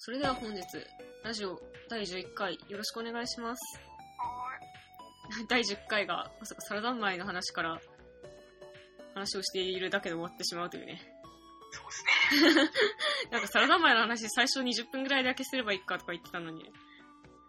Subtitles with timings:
[0.00, 0.62] それでは本日、
[1.24, 3.80] ラジオ第11回よろしくお願いします。
[5.48, 7.80] 第10回が、まさかサラダンマイの話から
[9.12, 11.02] 話をしているだけで終わってしまうというね。
[11.72, 12.70] そうですね。
[13.32, 16.70] なんかサラダンマイの話最初20分ぐらいだけすればいいかとか言ってたのに、ま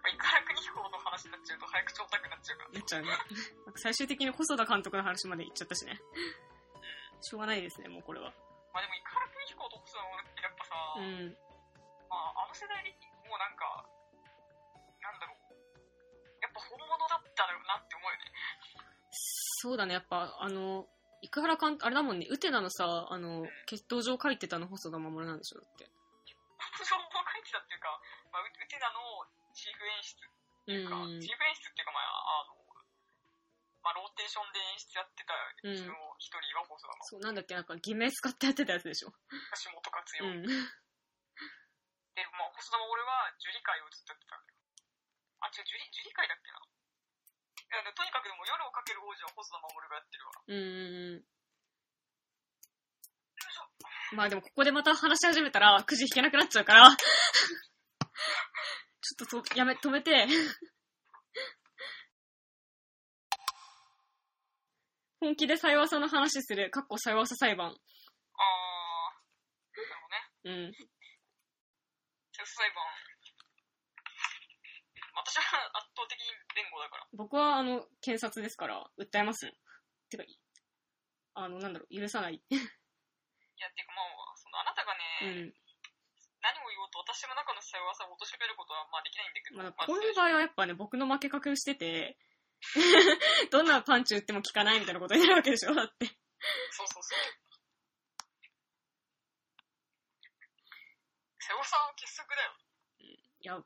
[0.06, 2.70] あ、イカラクニヒコの話になっちゃうと早口オタクになっちゃうから。
[2.72, 3.08] なっちゃうね。
[3.10, 3.24] なんか
[3.76, 6.02] 最終的に細田監督の話まで行っちゃったしね。
[7.22, 8.34] しょうがないですね、もうこれは。
[8.74, 11.38] まあでもイカラクニヒコと細田てやっぱさ、うん。
[12.60, 12.92] 世代で
[13.24, 13.88] もうなんか、
[15.00, 15.56] なんだろう。
[16.44, 18.28] やっぱ本物だったよなって思うよね。
[19.64, 20.84] そうだね、やっぱ、あの、
[21.24, 25.88] 生原監督、あれだもんね、ウテナのさ、あの、血統上書いてたの細田守なんでしょ、だって。
[26.84, 27.96] 情報書いてたっていうか、
[28.32, 29.24] まあ、ウウテナの
[29.56, 30.32] チーフ演出っ
[30.66, 32.60] ていうか、うんチーフ演出っていうかまあ、あの、
[33.84, 35.32] まあ、ローテーションで演出やってた
[35.64, 39.12] うちの一人が細田のそう、なんだっけ、なんか、偽名使ってやってたやつでしょ。
[39.64, 40.28] 橋本勝代。
[40.28, 40.89] うん。
[42.20, 44.60] で、まあ、細田も俺は樹里会をずっとやってたんだよ。
[45.40, 50.36] あ、違う、樹里、樹里会だっけないやでとにかくでも夜をかける王子は細田守がやってるわ。
[50.52, 51.24] うん。
[54.20, 60.28] まあでも、ここでまた話し始めたら、くじ引けなくなっちゃうから、 ちょっとと、やめ、止めて。
[65.22, 67.68] 本気でさよわさの話する、かっこさよわさ裁判。
[67.68, 67.76] あー、
[69.78, 69.96] なる
[70.44, 70.66] ほどね。
[70.66, 70.99] うん。
[72.40, 72.80] セス裁判。
[75.20, 77.08] 私は圧倒的に弁護だから。
[77.12, 79.52] 僕は、あの、検察ですから、訴えます。
[80.08, 80.24] てか、
[81.36, 82.36] あの、なんだろう、許さない。
[82.36, 85.54] いや、っていうかまあ、そのあなたがうね、ん。
[86.40, 92.18] 何を言おうと私の中の幸せを貶めることはまあできないんだけど、まあ、まあこういう場合はやっぱね、僕の負け確してて、
[93.52, 96.08] どんなパンチ打っても効かないみたいなことになるわけでしょだって。
[96.72, 97.49] そうそうそう。
[101.50, 102.54] 瀬尾さんは傑作だよ。
[103.42, 103.66] いや、う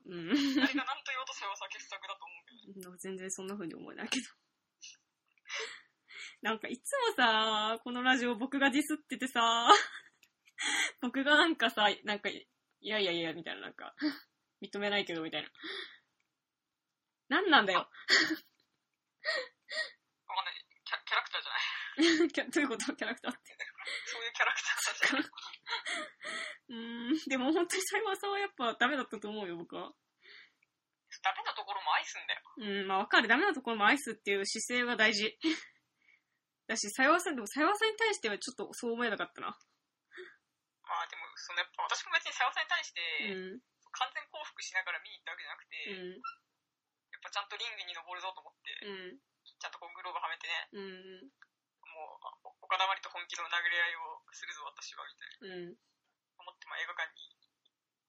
[0.56, 2.96] 誰が何と言おうと瀬尾さんは傑作だと思うけど。
[2.96, 4.26] 全然そんな風に思えないけど。
[6.40, 9.68] なんかいつもさ、このラジオ僕がディスっててさ、
[11.02, 12.48] 僕がなんかさ、なんか、い
[12.80, 13.94] やいやいや、みたいな、なんか、
[14.62, 15.50] 認めないけど、みたいな。
[17.28, 17.80] なんなんだよ。
[17.80, 17.90] わか
[20.42, 20.66] んない。
[20.84, 21.62] キャキャラクターじゃない？
[22.50, 22.96] どういうこと？
[22.96, 23.56] キャラクターって。
[24.06, 24.72] そういうキャラクター
[25.08, 25.30] じゃない？
[26.68, 29.92] うーん、でも本当にサイバーさんはやっぱダメだったと思うよ、僕は。
[31.22, 32.40] ダメなところも愛すんだよ。
[32.58, 33.28] うん、まあわかる。
[33.28, 35.38] ダメなところも愛すっていう姿勢は大事。
[36.66, 39.48] だし、サイワさん、でもサイワさんに対してはちょっとそう思えなかったな。
[39.48, 43.00] まあでも、そのやっぱ私も別に瀬尾さんに対して、
[43.32, 43.60] うん、
[43.92, 51.30] 完全降伏しながら見に行ったわけじゃなくて、うん、やっぱちゃんとリングに登るぞと思って、うん、ちゃんとこうグローブはめてね、うん、
[51.94, 55.54] もう、あ岡田まりと本気の殴り合いをするぞ私は、みたいな。
[55.54, 55.78] うん、
[56.42, 57.46] 思って、まあ映画館に行っ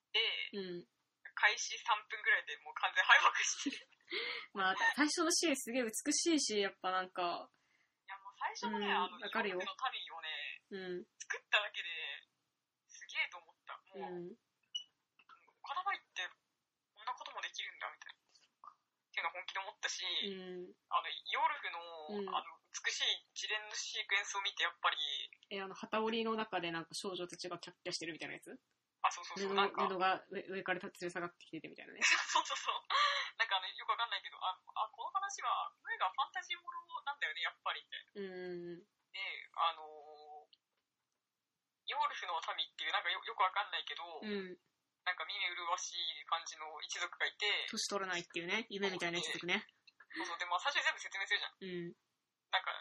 [0.10, 0.26] て、
[0.58, 0.96] うん。
[1.36, 3.88] 開始3分ぐらいでもう完全敗北してる。
[4.56, 9.68] まあ、最初のシーンすげえ美しいし、やっぱなんか、いやもう最初のね、うんあの、かるよの民
[10.16, 11.90] をね、うん、作っただけで、
[12.88, 13.76] すげえと思った。
[14.00, 14.32] もう、ん、
[15.60, 16.24] 岡田まりって、
[16.96, 17.95] こんなこともできるんだ、みたいな。
[19.26, 20.70] のは本気で思ったし、うん。
[20.94, 24.98] あの、ヨルフの、うんあの、美しい一連のシークエンスを見て、やっぱり、
[25.50, 28.54] え、あの、旗織りの中でなんか少女たちがキャッキャしてるみたいなやつ？
[29.02, 32.02] あ、そうそう布そう、なんか、布が上上から立ち下がってきててみたいなね。
[32.30, 32.82] そうそうそう。
[33.38, 37.98] なんかあの、よくわかんないけど、あ、あこの話は、声がファンタジーものなんだよね、やっぱりって。
[38.16, 38.80] うん、
[39.12, 39.20] で、
[39.56, 40.58] あのー、
[41.88, 44.58] ヨールフの民っていう、なんかよよくわかんないけど、うん。
[45.06, 49.62] なんか見目麗しい感じの一族がいて、年取らないっていうね、夢みたいなやつとくね。
[50.18, 51.54] そうそう、で、まあ最初に全部説明するじゃん。
[51.62, 51.94] うん。
[52.50, 52.74] なんか、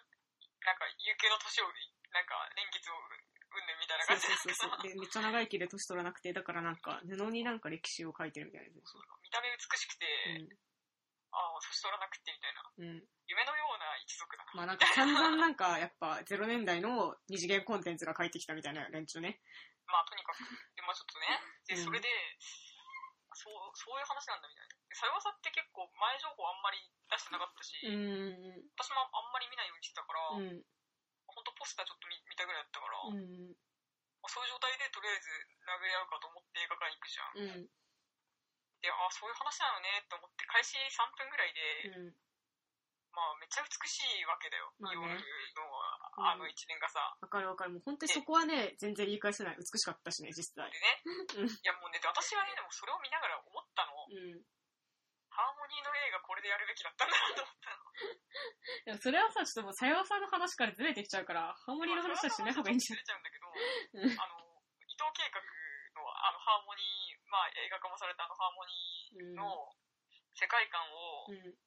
[0.64, 1.68] なんか、有形の年を、
[2.16, 4.82] なんか、年月を、うんぬんみたいな感じそうそうそう。
[4.82, 8.98] で、めっちゃ長生きで年取らなくて、だからなんか、布になんか歴史を書いてるみたいなやつでしょ。
[9.22, 10.06] 見た目美しくて、
[11.30, 12.62] ああ、年取らなくてみたいな。
[12.78, 12.84] うん。
[12.86, 13.04] うん。
[13.26, 14.52] 夢のような一族だな。
[14.54, 19.40] まあなんか散々なんか、やっぱ0年代の二次元コンテンツが書いてきたみたいな連中ね。
[19.86, 20.44] まあとにかく。
[20.74, 21.40] で、まあちょっとね。
[21.68, 22.08] で、うんそれで、
[23.34, 24.74] そう、そういう話なんだみたいな。
[24.88, 26.78] で、さよわさって結構前情報あんまり
[27.10, 28.62] 出してなかったし、うん。
[28.78, 30.62] 私もあんまり見ないようにしてたから、うん。
[31.26, 33.56] ほんとポスターちょっと見見たぐらいだったから、まうん。
[34.22, 35.28] あそういう状態でとりあえず
[35.66, 37.34] 殴り合うかと思って映画館に行くじゃん。
[37.34, 37.70] うん。
[38.84, 42.16] で、ああ、そういう話なのねって思って、開始3分ぐらいで、うん。
[43.14, 44.74] まあめっちゃ美しいわけだよ。
[44.78, 45.62] まあねの
[46.18, 47.00] あの一連がさ。
[47.20, 47.72] わかるわかる。
[47.72, 49.56] もう本当にそこはね、全然言い返せない。
[49.58, 50.78] 美しかったしね、実際で。
[50.78, 51.02] ね、
[51.42, 53.94] うんいやもうね、で私はね、でもそれを見ながら思ったの。
[54.06, 54.42] うん。
[55.34, 57.82] ハーモニーの映画これでやるべきだったんだなと思ったの。
[58.86, 64.38] でもそれはさ、ちょっともう、さよわさんの話からずれてきちゃうから、ハーモニーの話はしない方がいいんじゃずれちゃうんだけど、うんあの、
[64.86, 69.74] 伊藤計画のあの、ハーモニー、まあ、映画化もされたあの、ハーモニーの
[70.34, 71.58] 世界観をうん。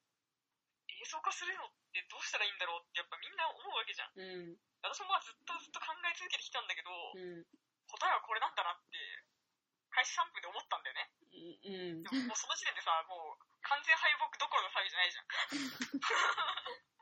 [0.97, 4.17] 映像化するのってどうしたらいいんだろうってやっぱみんな思うわけじゃん。
[4.17, 4.57] うん。
[4.81, 7.45] 私もまあずっとずっと考え続けてきたんだけど、うん。
[7.87, 8.97] 答えはこれなんだなって、
[9.93, 11.09] 開始3分で思ったんだよね。
[11.65, 12.03] うん。
[12.03, 15.25] でももうその時点でさ、もう完全敗北どころの騒ぎじゃないじゃん。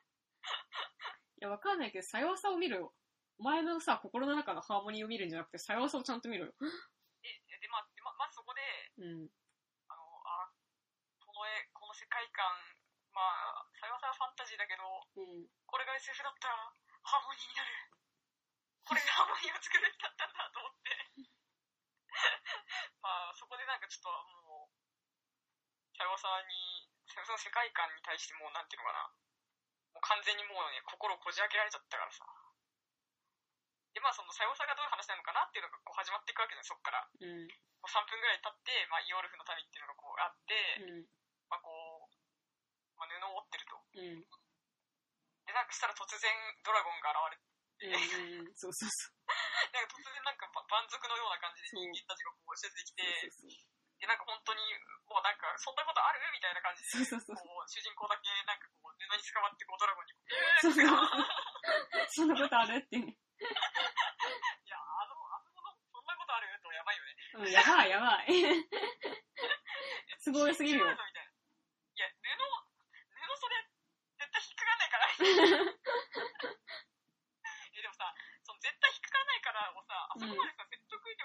[1.36, 2.94] いや、わかんないけど、さよわさを見ろよ。
[3.38, 6.54] お前のさ、心の中のハーモニーを見るんじゃなくて、さよわさをちゃんと見ろよ。
[7.22, 8.62] で、でまあ、でままずそこで、
[8.98, 9.30] うん。
[9.90, 10.52] あの、あ、
[11.20, 12.75] この絵、この世界観、
[13.16, 14.84] まあ、さよさはファンタジーだけど、
[15.16, 15.48] うん。
[15.64, 16.68] これが SF だったら
[17.00, 17.72] ハーモニーになる。
[18.84, 20.92] これでハーモニーを作るんだったんだと思って。
[23.00, 24.12] まあ、そこでなんかちょっと
[24.44, 24.76] もう、
[25.96, 29.08] さよさに、さよさの世界観に対してもう、なんていうのかな。
[29.96, 32.28] もう完全にもうね、心をこじ開けられちゃったからさ。
[33.96, 37.08] で、まあその、さよさがどういう話なのかなっていうのがこう始まっていくわけじゃん、そっから。
[37.08, 37.48] うん。
[37.80, 41.08] こう3分ぐらい経って、まあ、イオルフの民っていうのがこうあって、うん。
[41.48, 41.85] まあこう、
[42.98, 43.76] まあ、布を折ってると。
[43.96, 44.26] うん。
[45.46, 46.32] で、なんかしたら突然
[46.64, 48.56] ドラゴンが現れて、うん。
[48.56, 49.12] そうそうそ
[49.76, 53.04] なんか突然なんかば蛮族のような感じで人間たちがこう出てきて、
[54.00, 54.60] で、なんか本当に、
[55.08, 56.20] もうなんか、そんなことある？
[56.32, 60.12] みたいな感じで、そうそうそうこう、主人公だけなんかこう、布に捕まってこう、ドラゴンに
[60.62, 60.88] そうそう
[62.12, 63.08] そんなことあるってね。
[63.08, 66.60] いや、あの、あのもの、そんなことある？
[66.62, 67.16] とやばいよね。
[67.36, 68.28] うん、やばいやばい。
[70.20, 70.90] すごいすぎるよ。
[70.92, 71.22] みたいな。
[71.24, 71.26] い
[72.00, 72.16] や、布、
[73.16, 73.70] 布それ、
[74.20, 75.08] 絶対引っかかんないから。
[75.26, 75.30] え、
[77.82, 78.14] でもさ、
[78.44, 81.16] その絶対引っかかんないからをさ、あそこまでさ、説得力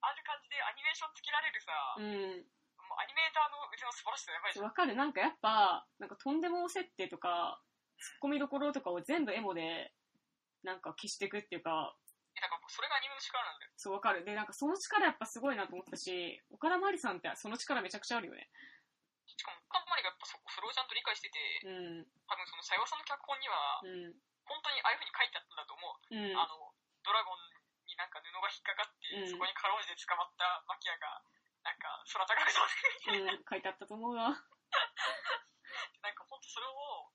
[0.00, 2.50] ある感じでアニメーションつけられるさ、うん。
[2.90, 4.64] もうアニメーターの腕の素晴らしさやばいじゃん。
[4.66, 4.96] わかる。
[4.96, 7.62] なんかやっぱ、なんかとんでも設定とか、
[7.98, 9.94] ツッコミどころとかを全部エモで、
[10.64, 11.96] なんか消していくっていうか、
[12.36, 13.72] え、だからそれがアニメの力なんだよ。
[13.76, 14.24] そうわかる。
[14.24, 18.48] で、なんかその力やっぱすごいなと思ったし、岡田まりさんってその力めちゃくちゃあるよね。
[19.26, 22.06] しかも、カンマリがやっぱそそれをちゃんと理解してて、うん。
[22.30, 24.14] 多分その、さよさんの脚本には、うん。
[24.46, 25.98] 本当にああいう風に書いてあったんだと思う。
[26.14, 26.38] うん。
[26.38, 27.38] あの、ドラゴン
[27.86, 31.22] になんか布が引っかかって、うんそこにかろうじて捕まったマキアが、
[31.66, 32.66] なんか空高く飛ん
[33.10, 33.34] でるみたいな。
[33.34, 34.30] うん、書いてあったと思うわ。
[36.02, 37.12] なんか本当それを、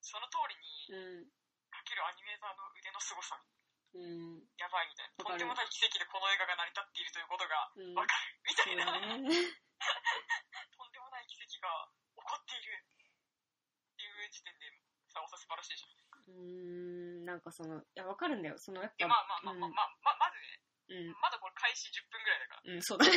[0.00, 1.30] その通りにうん。
[1.72, 3.42] 書けるアニメーターの腕の凄さ、
[3.94, 4.46] うん。
[4.56, 5.24] やばいみたいな。
[5.24, 7.94] わかるとんでもない奇跡でこの映画が成り立っているということがうん。
[7.94, 8.40] わかる。
[8.44, 8.86] みたそういな。
[8.86, 9.28] だね。
[10.76, 11.88] とんでもない奇跡が
[12.22, 14.70] 起こっているっていう時点で、
[15.10, 15.92] さおさ素晴らしいじゃん。
[16.22, 18.56] うーん、なんかその、いや、わかるんだよ。
[18.58, 22.72] その、やっで、ぱ、まあまあまあまあまあ、ままずね、うん、まだこれ開始10分ぐらいだから。
[22.74, 23.12] うん、そうだね。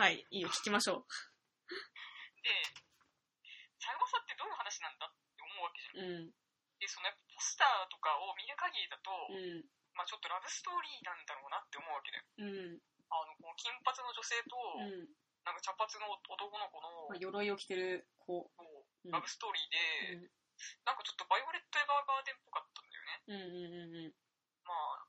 [0.00, 1.04] はい、いいよ、聞きましょ
[2.40, 2.48] で、
[3.80, 5.08] さよさってどういう話なんだ？
[5.08, 6.04] って思うわけじゃん。
[6.04, 6.32] う。
[6.32, 6.32] うん、
[6.80, 12.24] で、そのやっぱポスターとかを見る限りだと、うん、まあちょっとラブストーリーなんだろうなって思うわけだよ。
[12.40, 12.44] う
[12.76, 12.80] ん、
[13.12, 15.08] あの、この金髪の女性と、うん。
[15.44, 18.50] なんか茶髪の男の子の、まあ、鎧を着てる子。
[19.08, 20.30] ラブストーリーで、うん、
[20.84, 23.24] なんかちょっとバイオレット・エヴァーガーデンっぽかったんだよね。
[23.24, 24.14] うん、うん、うん、
[24.68, 25.08] まあ、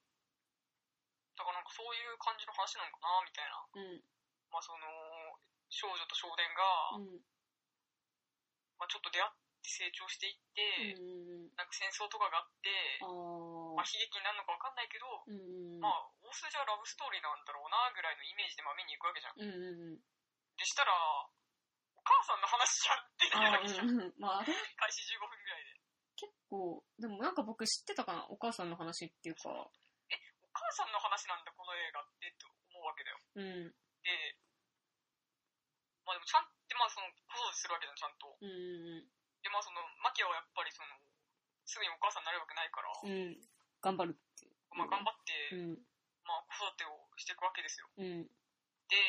[1.36, 3.60] だからなんかそういう感じの話なのかな、みたいな。
[3.68, 4.00] うん、
[4.48, 4.88] まあその、
[5.68, 6.64] 少女と少年が、
[6.96, 7.20] うん、
[8.80, 12.72] まあちょっと出会って成長していって、うん、なんか戦争とかがあって、
[13.04, 13.12] あ
[13.76, 19.40] まあ悲劇になるのかわかんないけど、ー、うん、まあ大筋はラブストーリーなんだろうな、ぐらいのイメージでまあ見に行くわけじゃん。
[19.40, 20.04] うん、うん、
[20.62, 23.90] でしたら、お母さんの話じゃんってなるわあけじゃん。
[23.90, 24.54] ー、うん、まあ、開
[24.94, 25.82] 始15分ぐらいで。
[26.22, 28.30] 結構、でもなんか僕知ってたかな？
[28.30, 29.50] お母さんの話っていうか。
[29.50, 29.74] お
[30.54, 33.18] 母さんの話なんだ、この映画ってって思うわけだよ。
[33.42, 33.74] うん、
[34.06, 34.38] で、
[36.06, 38.38] まあでもちゃんって、まあその、子育てするわけじゃん、ちゃんと。
[38.38, 39.02] うん、
[39.42, 40.94] で、まあその、マキアはやっぱりその、
[41.66, 43.42] すぐにお母さんになれるわけないから、うん、
[43.82, 44.46] 頑張るって。
[44.78, 45.82] まあ頑張って、うん、
[46.28, 47.90] まあ子育てをしていくわけですよ。
[47.98, 48.30] うん、
[48.92, 49.00] で、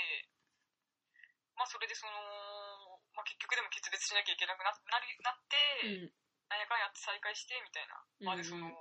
[1.57, 6.13] まあそれでその、まあ結局でも決別しなきゃいけなくななりなって、うん、
[6.49, 8.01] なんやかんやって再会して、みたいな。
[8.25, 8.75] まあでそのうん、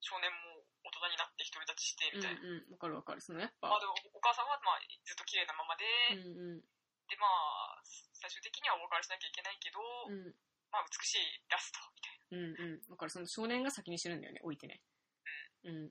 [0.00, 2.40] 少年も大人になって独り立ちして、みたいな。
[2.40, 3.20] うん、うん、わかるわかる。
[3.20, 6.64] そのやっぱまあ、でもお母さんはまあずっと綺麗なままで、うん、うん、
[7.10, 7.82] でまあ
[8.14, 10.34] 最終的にはお別れしなきゃいけないけど、うん、
[10.70, 12.92] まあ美しいラストみたいな、うん、うん。
[12.92, 13.10] わかる。
[13.10, 14.80] その少年が先に死ぬんだよね、置いてね。
[15.64, 15.90] うん。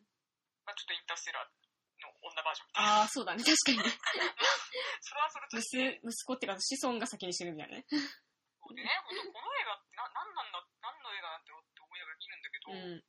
[0.65, 1.70] まあ、ちょっとインターステラーの
[2.21, 3.83] 女バージョンみたいなああ、そうだね、確かにね。
[5.01, 7.85] それはそれとして息息子っていうか、子孫が先に死ぬみたいなね。
[7.89, 13.03] そうでね本当この映画ってな何なんだ何の映画なんだろうって思いながら見るんだけど、うん。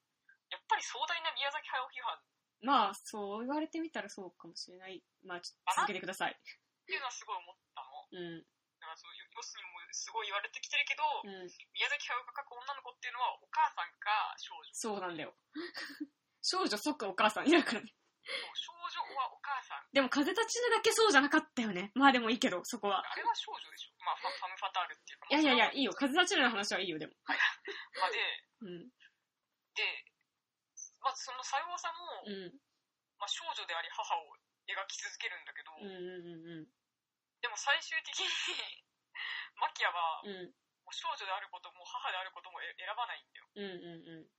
[0.50, 2.18] やっぱり壮大な宮崎駿批判
[2.62, 5.02] まあ、そう言われてみたらそうかもしれない。
[5.26, 6.32] まあ、ちょっと続けてください。
[6.32, 8.38] っていうのはすごい思ったのうん。
[8.78, 11.50] だからその要するにもうすごい言われてきてるけど、うん。
[11.74, 15.34] 宮崎駿が描く女の子っていうのはお母さんか少女そうなんだよ。
[16.42, 17.94] 少女そっかお母さんいるからね。
[18.54, 19.82] 少女はお母さん。
[19.92, 21.90] でも風立ちぬだけそうじゃなかったよね。
[21.94, 23.02] まあでもいいけど、そこは。
[23.02, 23.94] あれは少女でしょ。
[24.04, 25.26] まあ、ファム・ファタールっていうか。
[25.30, 25.92] いやいやいや、いいよ。
[25.92, 27.12] ま風立ちぬの話はいいよ、でも。
[27.26, 28.18] あ、で、
[28.62, 28.90] うん。
[29.74, 29.82] で、
[31.02, 32.54] まずそのさようさも、うん。
[33.18, 34.38] まあ、少女であり母を
[34.70, 36.66] 描き続けるんだけど、うんうんうん
[37.42, 38.30] でも最終的に
[39.58, 40.54] マキアは、うん。
[40.92, 43.48] 少女であることも母であることもえ選ばないんだよ。
[43.56, 44.30] うんうんうん。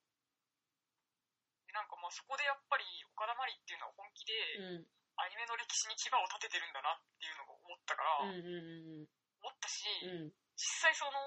[1.73, 2.85] でなんかまあそこでやっぱり
[3.17, 4.85] 岡田真理っていうのは本気でうん。
[5.13, 9.09] アニメの歴史に牙を立ててるんだなっていうのを思ったから、うんうんうん
[9.43, 10.31] 思ったし、うん。
[10.55, 11.19] 実際その、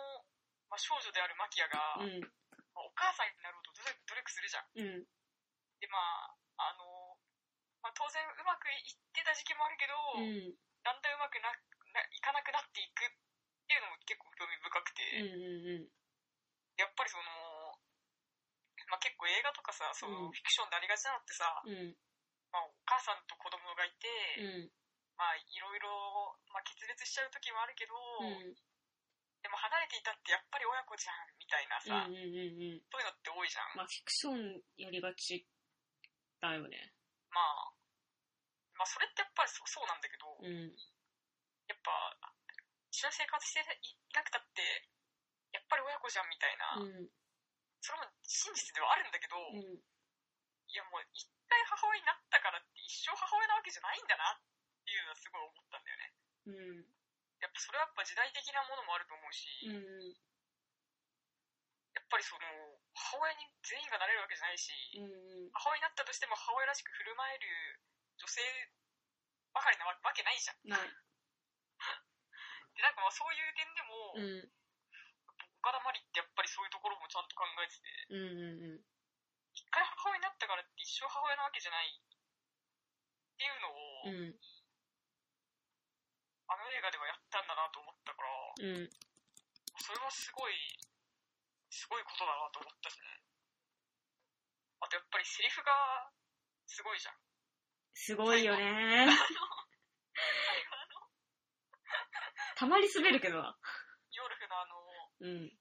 [0.73, 2.25] まあ、少女であるマキアが、うん。
[2.73, 4.73] まあお母さんになろうと努力努力するじゃん。
[4.73, 5.05] うん。
[5.79, 6.01] でま
[6.57, 7.21] あ、あの、
[7.85, 10.57] まあ、当然うまくいってた時期もあるけど、うん。
[10.81, 11.53] だんだんうまくな
[11.93, 13.13] ないかなくなっていくっ
[13.69, 15.93] ていうのも結構興味深くて、うんうんうん。
[16.81, 17.23] やっぱりその、
[18.87, 21.95] まあ、結構映画とかさそのうんフィクションでありがちなのってさ、うん。
[22.55, 24.07] まあ、お母さんと子供がいて、
[24.39, 24.71] うん。
[25.19, 25.91] まあいろいろ、
[26.53, 28.55] まあ、決裂しちゃう時もあるけど、うん。
[29.43, 32.83] でも離れていたってやっぱり親子じゃんみたいなさ、うんうんうんうん。
[32.91, 35.47] そういうのって多いじゃん、まあ、フィクションやりがち
[36.43, 36.95] だよね。
[37.31, 37.75] まあ
[38.77, 40.75] まあそれってやっぱりそそうなんだけど、うん。
[41.67, 41.91] やっぱ
[42.91, 43.65] 一緒に生活してい
[44.15, 44.63] なくたって
[45.53, 47.09] やっぱり親子じゃんみたいな、うん。
[47.87, 49.63] それも真実ではあるんだけど、うん。
[49.63, 54.43] いやもう一回母親になったからって一生母親なわけじゃないんだなっ
[54.83, 56.11] ていうのはすごい思ったんだよね。
[56.51, 56.83] うん。
[57.39, 60.11] やっぱそれはやっぱ時代的なものもあると思うし、うん。
[61.95, 62.43] やっぱりその
[62.91, 65.55] 母親に全員がなれるわけじゃないし、うん。
[65.55, 67.79] 母親になったとしても母親らしく振る舞える
[68.19, 68.43] 女性
[69.55, 70.67] ばかりなわわけないじゃん。
[72.75, 74.66] でなんかまあそういう点でも、うん。
[75.67, 78.87] 岡田真理ってやっぱりそういうところもちゃんと考えてて、うんうんうん。
[79.51, 81.99] 一回母親になったからって一生母親なわけじゃないっ
[83.35, 84.39] ていうのを、うん。
[86.47, 88.31] あの映画ではやったんだなと思ったから、
[88.63, 88.95] うん。
[89.83, 90.55] それはすごい、
[91.67, 93.27] すごいことだなと思ったしね。
[94.79, 96.15] あとやっぱりセリフが
[96.71, 97.19] すごいじゃん。
[97.91, 99.11] すごいよね。
[102.55, 103.59] たまに滑るけどな。
[104.15, 104.86] ヨルフのあの、
[105.21, 105.53] うん。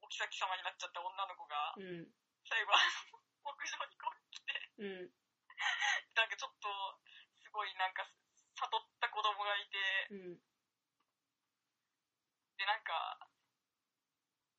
[0.00, 2.08] お妃様になっちゃった女の子が、うん。
[2.48, 2.80] 最後あ
[3.12, 5.12] の、牧場にこう来て、うん。
[6.16, 6.68] なんかちょっと、
[7.44, 8.08] すごいなんか、
[8.56, 10.40] 悟った子供がいて、うん。
[12.56, 13.18] で、なんか、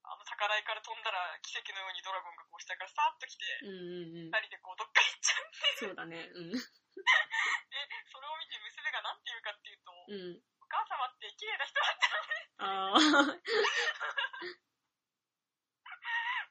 [0.10, 4.34] あの高台から飛んだら奇跡のようにドラゴンがこう下からさーっと来て、うんうんうん。
[4.34, 6.18] 二人でこうどっか行っちゃって、そうだね。
[6.34, 6.50] うん。
[6.50, 6.58] で、
[8.10, 10.42] それを見て娘がなんて言うかっていうと、うん。
[10.66, 12.50] お母様って綺麗な人だったのね。
[12.58, 13.38] ああ。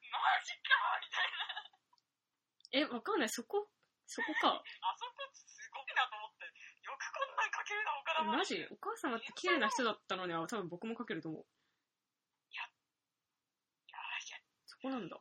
[0.06, 2.77] マジかみたいな。
[2.88, 3.28] え、わかんない。
[3.28, 3.68] そこ
[4.08, 4.48] そこか。
[4.56, 6.48] あそこすごいなと思って。
[6.88, 8.64] よくこんなん書けるな、岡え田マジ？
[8.72, 11.44] お母様って綺麗な人だったのには多分僕も書けると思う。
[11.44, 14.00] いや、いや、
[14.64, 15.20] そこなんだ。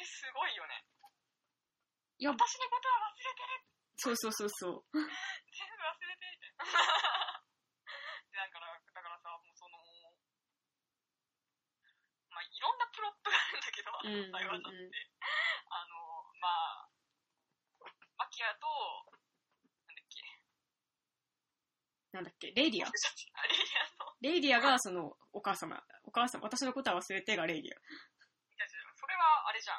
[0.00, 0.86] れすごいよね。
[2.16, 3.68] いや、私のことは忘れてる。
[4.00, 4.88] そうそうそうそう。
[4.96, 6.64] 全部忘れてみたいな。
[6.64, 9.76] で、だから、だからさ、もうその、
[12.32, 14.78] まあ、いろんなプロットがあるんだけど、あうんうんうんの、台湾だって。
[15.70, 15.96] あの、
[16.40, 16.48] ま
[16.88, 16.88] あ、
[18.18, 18.66] マキアと、
[19.86, 20.22] なんだっけ、
[22.12, 22.92] なんだっけ、レイディアア
[24.20, 25.82] レイディアがその、お母様。
[26.04, 27.76] お母様、私のことは忘れてがレイディア。
[28.96, 29.76] それはあれじゃん。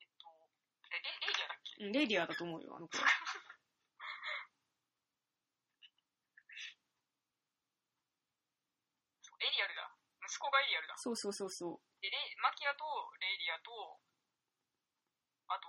[0.00, 0.28] えっと、
[0.90, 1.84] え、レレイディアだっけ？
[1.84, 2.98] うん、レイディアだと思うよ、あの子。
[9.40, 9.90] エリアルだ。
[10.22, 10.94] 息子がエリアルだ。
[10.96, 11.80] そうそうそうそう。
[12.02, 12.84] で、レイマキアと
[13.20, 14.00] レイリアと、
[15.48, 15.68] あと、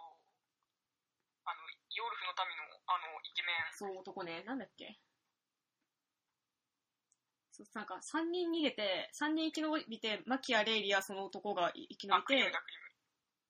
[1.45, 1.61] あの、
[1.93, 3.73] ヨールフの民の、あの、イケメン。
[3.73, 4.43] そう、男ね。
[4.43, 4.99] なんだっけ
[7.51, 12.61] そう、なんか、3人逃げて、3人生き延びて、マキア、レイリア、その男が生き延あ、びてクリムだ、、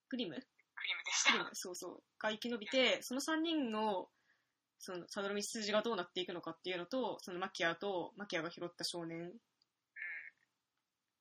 [0.07, 0.35] クリム。
[0.35, 1.31] クリムクリムでした。
[1.31, 2.03] クリムそうそう。
[2.19, 4.09] が生き延びて、その3人の、
[4.79, 9.31] その、サドル道筋がどうなっていくのかっていうのと、そのマキアと、マキアが拾った少年。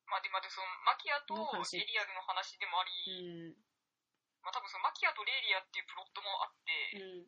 [0.07, 1.33] まあ、で、まあ、で、その、マキアと
[1.75, 3.55] エリアルの話でもあうり、ん。
[4.43, 7.27] まあ、多分その、マキアとレイリアっていうプロットもあって、うん。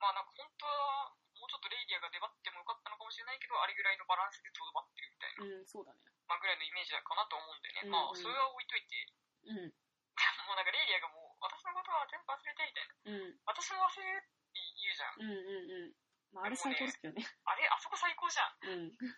[0.00, 6.04] まあ、なんか本当は、もうちょっとレイリアが出張ってもよかったのかもしれないけど、あれぐらいのバランスでとどまってるみたいな、うん、そうだね。
[6.28, 7.88] まあ、ぐらいのイメージだかなと思うんだよね。
[7.88, 9.08] うんまあ、うんそれは置いといて、
[9.48, 9.72] うん。
[10.44, 12.92] もうなんかレイリアがもう、私のことは全部忘れてみたいな。
[13.04, 13.40] うん。
[13.48, 15.16] 私も忘れるって言うじゃん。
[15.16, 15.96] うんうんうん。
[16.32, 17.24] まあ、あれ最高ですけどね。
[17.44, 18.92] あれ、あそこ最高じゃん。
[18.92, 19.14] うん。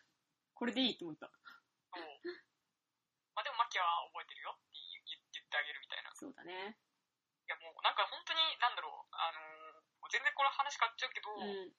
[0.55, 1.27] これでいいと思った。
[1.27, 2.05] そう。
[3.35, 5.01] まあでもマキアは覚えてるよって言
[5.33, 6.13] 言ってあげるみたいな。
[6.15, 6.77] そうだね。
[6.77, 9.61] いやもうなんか本当になんだろう、あのー
[10.11, 11.71] 全然これ話変わっちゃうけど、うん。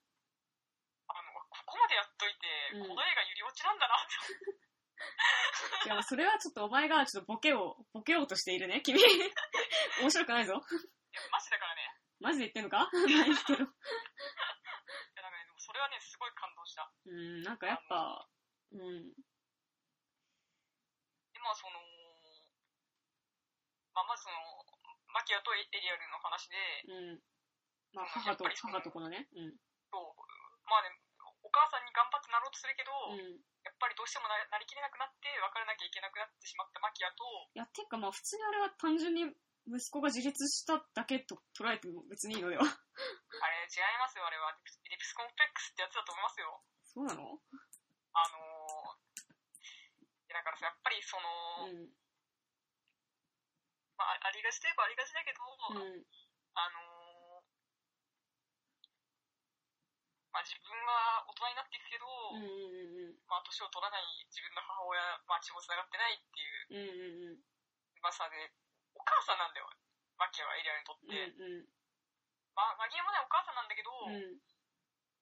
[1.81, 4.13] までやっといて、うんこの映画ゆり落ちなんだなって。
[5.85, 8.99] いや、それはちょっとお前がちょっとボケを、ボケようとしているね、君。
[9.99, 10.53] 面白くないぞ。
[10.53, 10.61] いや、
[11.31, 11.97] マジだからね。
[12.19, 12.87] マジで言ってんのか？
[12.93, 13.09] ないけど。
[13.09, 13.25] いや、
[13.65, 13.73] なんかね、
[15.45, 16.91] でもそれはね、すごい感動した。
[17.05, 18.29] うん、なんかやっぱ、
[18.71, 19.09] うん。
[19.09, 19.15] で、
[21.41, 21.81] まあその、
[23.93, 24.35] まあまずその、
[25.07, 27.23] マキアとエリアルの話で、うん。
[27.93, 29.27] まあ、母と、母とこのね。
[29.33, 29.57] うん。
[29.91, 30.15] そう
[30.69, 31.10] まあね、お
[31.51, 33.43] 母さんに頑張ってなろうとするけど、うん。
[33.63, 39.29] やっぱりどうしてもななりきれなくなって、別れなきゃいけなくなってしまったマキアと、いや、てかまあ、普通にあれは単純に
[39.67, 42.63] 息子が自立しただけと捉えても別にいいのでは。
[42.65, 44.57] あれ違いますよ、あれは。
[44.89, 46.63] リプスコンプレックスってやつだと思いますよ。
[46.83, 47.39] そうなの？
[48.13, 51.93] あのー、いやだからさ、やっぱりその、うん。
[53.97, 55.39] まあ、ありがちといえばありがちだけど、
[55.71, 56.05] うん。
[56.53, 57.00] あのー、
[60.31, 66.75] まあ自分は大人になっていくけど、うんうんうんまあ年を取らない自分の母親、まあ血も繋がってないっていううん。
[66.75, 67.43] うんうんうん。
[68.01, 68.51] 噂で、
[68.95, 69.69] お母さんなんだよ、
[70.17, 71.11] マキアはエリアにとって。
[71.11, 71.69] うんうん。
[72.55, 74.39] まあ、マギアもね、お母さんなんだけど、やっうん。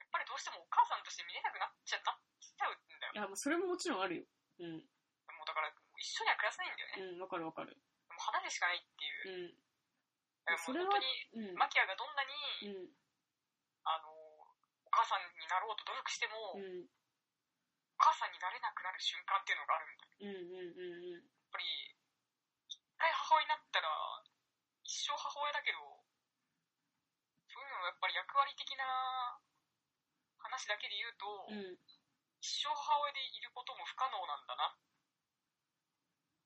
[0.10, 3.14] ぱりどうしてもお母さんとして見れなくなっちゃなっちゃうんだよ。
[3.14, 4.26] いや、もうそれももちろんあるよ。
[4.60, 4.82] うん。
[4.82, 7.14] もうだから、一緒には暮らせないんだよね。
[7.14, 7.78] うん、わかるわかる。
[8.10, 9.54] もう離れしかないっていう。
[9.54, 9.58] うん。
[10.46, 11.02] だからそれはもう本
[11.32, 11.58] 当に、うん。
[11.58, 12.34] マキアがどんなに、
[12.74, 12.92] うん。
[13.86, 14.19] あの、
[14.90, 16.90] お母さんになろうと努力しても、おうん。
[18.02, 20.18] 母さんになれなくなる瞬間っていうのがあるんだよ。
[20.18, 21.14] うんうんうんうん。
[21.14, 21.22] やっ
[21.54, 21.94] ぱり、
[22.66, 23.92] 一回母親になったら、
[24.82, 25.78] 一生母親だけど、
[27.54, 29.38] そういうのはやっぱり役割的な
[30.42, 31.78] 話だけで言うと、うん。
[32.42, 34.78] 一生母親でいることも不可能なんだなっ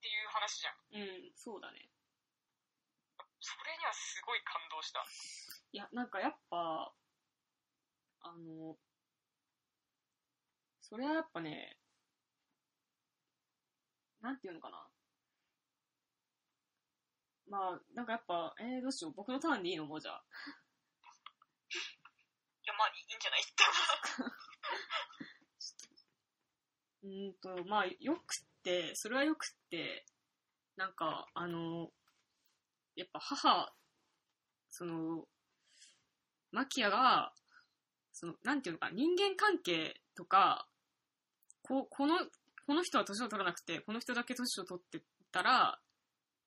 [0.01, 0.75] ていう話じゃん。
[0.89, 1.87] うん、そうだね。
[3.39, 5.05] それにはすごい感動した。
[5.71, 6.93] いや、なんかやっぱ、
[8.23, 8.77] あの、
[10.81, 11.77] それはやっぱね、
[14.21, 14.87] なんていうのかな。
[17.49, 19.13] まあ、なんかやっぱ、えー、どうしよう。
[19.15, 19.85] 僕のターンでいいの？
[19.85, 20.23] もうじゃあ。
[22.63, 23.41] いや、まあいいんじゃない？
[23.41, 23.63] って。
[27.03, 27.33] うーん
[27.63, 30.05] と、まあ、よくって、それはよくって、
[30.77, 31.91] なんか、あの、
[32.95, 33.75] やっぱ母、
[34.69, 35.27] その、
[36.51, 37.33] マキアが、
[38.13, 40.67] その、なんていうのか、人間関係とか、
[41.63, 42.19] ここの、
[42.65, 45.79] この人は年を取らなくて、この人だけ年を取ってたら、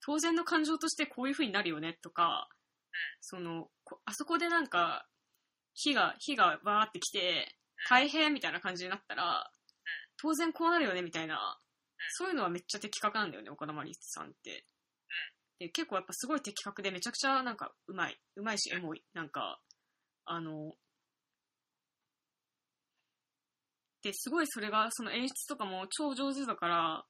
[0.05, 2.49] 当然の感情としてこういう風になるよねとか、
[3.21, 3.69] その、
[4.05, 5.07] あそこでなんか、
[5.75, 7.57] 火が、火がバーってきて、
[7.89, 9.51] 大変みたいな感じになったら、
[10.17, 11.59] 当然こうなるよねみたいな、
[12.11, 14.65] そういうのはめっちゃ的確なんだよね、岡田真理さんって。
[15.59, 18.17] で、結構やっぱすごい的確でめちゃくちゃなんかうまい。
[18.37, 19.03] うまいしエモい。
[19.15, 19.61] なんか、
[20.25, 20.73] あの、
[23.96, 27.05] で、すごいそれが、その演出とかも超上手だから、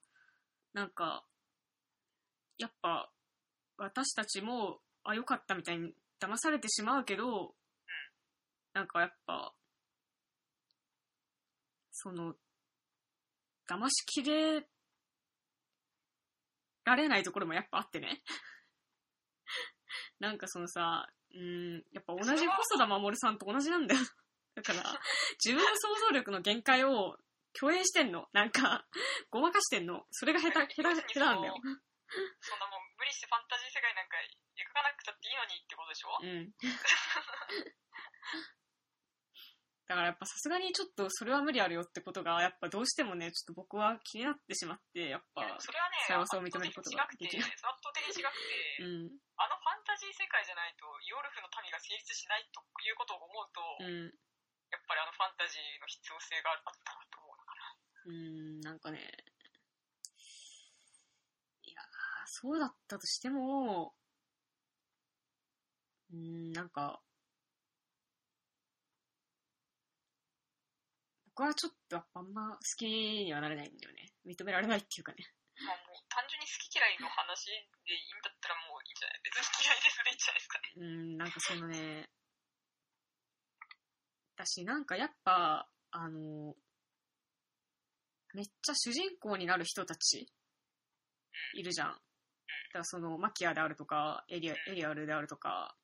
[0.73, 1.25] なんか、
[2.57, 3.11] やっぱ、
[3.77, 7.55] 私たちも、あ、よかったみたいに騙されてしまうけど、
[8.73, 9.53] なんかやっぱ、
[11.91, 12.35] その、
[13.67, 14.65] 騙しきれ
[16.85, 18.21] られないところもやっぱあってね。
[20.19, 24.01] なんかそのさ、うん、やっぱ同じ細田守さんと同じなんだよ。
[24.57, 24.81] だから、
[25.37, 27.15] 自分の想像力の限界を
[27.53, 28.25] 共演してんの。
[28.33, 28.89] なんか、
[29.29, 30.01] ごまかしてんの。
[30.09, 31.53] それが下手、下手、下手なんだよ。
[32.41, 34.17] そんなもう無理してファンタジー世界なんか
[34.57, 36.17] 描かなくたっていいのにってことでしょ？
[36.23, 36.49] うん。
[39.87, 54.11] だからやっぱさすがにちょっとそれは無理あるよってことが、やっぱどうしてもね、ちょっと僕は気になってしまって、やっぱそれはね、さよさを認めることができない圧倒的に違くて、圧倒的に違くて、うん、あのファンタジー世界じゃないと、イオルフの民が成立しないということを思うと、うん、
[54.71, 57.77] やっぱりあのファンタジーの必要性があったなと思うのかな。
[58.07, 58.99] うん、なんかね、
[61.63, 61.81] いや、
[62.25, 63.95] そうだったとしても、
[66.11, 67.01] うん、なんか、
[71.37, 74.09] 僕はちょっとやっぱあんま好きにはなれないんだよね。
[74.25, 75.21] 認められないっていうかね。
[75.61, 77.45] まあもう単純に好き嫌いの話
[77.85, 80.73] でいいんだったらもういいんじゃない別に嫌いでそれいいんじゃないですかね。
[80.77, 82.09] うん、なんかそのね、
[84.37, 86.53] 私なんかやっぱ、あの、
[88.35, 90.27] めっちゃ主人公になる人たち
[91.55, 91.87] いるじゃん。
[91.87, 95.75] だからそのマキアであるとか、エリアエリアルであるとか、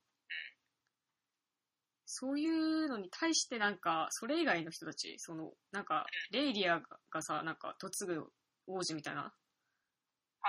[2.06, 8.28] そういうのに対してなんか、それ以外の人たち、その、なんか、レイリアがさ、なんか、嫁ぐ
[8.68, 9.30] 王子みたいなは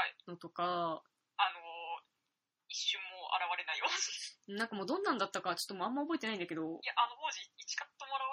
[0.06, 0.14] い。
[0.28, 1.02] のとか、あのー、
[2.68, 4.34] 一瞬も現れれない王子。
[4.60, 7.53] なんかもうどんなんだったかちょっともうあんま覚えてないんだけど、いや、あの王子、1カットもらわれ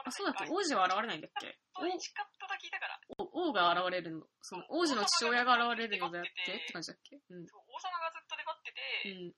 [0.05, 0.49] あ、そうだっけ？
[0.49, 2.99] 王子は現れないんだっけ？1カットだけいたから。
[3.17, 7.17] 王王が現れるの、その王子の父親が現れるのであってって感じだっけ？
[7.17, 7.47] うん。
[7.47, 9.33] そう王様がずっと粘ってて、うん。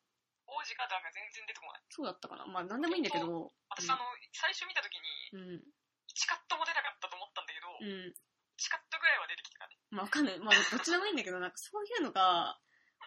[0.48, 1.82] 王子がだが全然出てこない。
[1.90, 2.46] そうだったかな。
[2.46, 5.64] まあなんでもいいんだけど、私、あの、最初見た時に、うん。
[5.64, 8.12] 1カットも出なかったと思ったんだけど、うん。
[8.12, 9.78] 1カットぐらいは出てきてたね。
[9.90, 10.40] まあわかんない。
[10.40, 12.60] まあどっちでもいいんだけど、なんかそういうのが、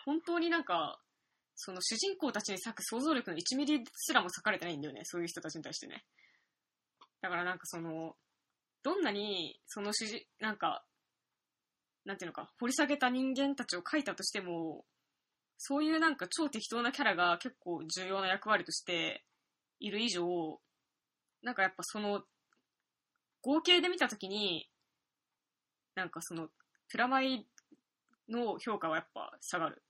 [0.04, 0.98] 本当になんか、
[1.54, 5.02] その主人公たちに割く想像力の1ミリすらも割かれてないんだよね。
[5.04, 6.04] そういう人たちに対してね。
[7.26, 8.14] だからなんかその、
[8.84, 10.84] どんなに、その主人、なんか、
[12.04, 14.84] なんていうのか、掘り下げた人間たちを描いたとしても、
[15.58, 19.24] そういうなんか超適当なキャラが結構重要な役割として
[19.80, 20.60] いる以上、
[21.42, 22.22] なんかやっぱその、
[23.42, 24.70] 合計で見たときに、
[25.96, 26.48] なんかその、
[26.88, 27.44] プラマイ
[28.28, 29.82] の評価はやっぱ下がる。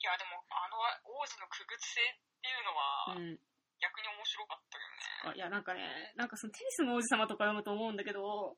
[0.00, 0.76] いや、でも、あの
[1.14, 3.53] 王子の区別性っていうのは、うん。
[3.84, 5.36] 逆に面白かったけどね。
[5.36, 8.56] あいや、なんかね、なんかそのテニスの王子様とか読むと思うんだけど、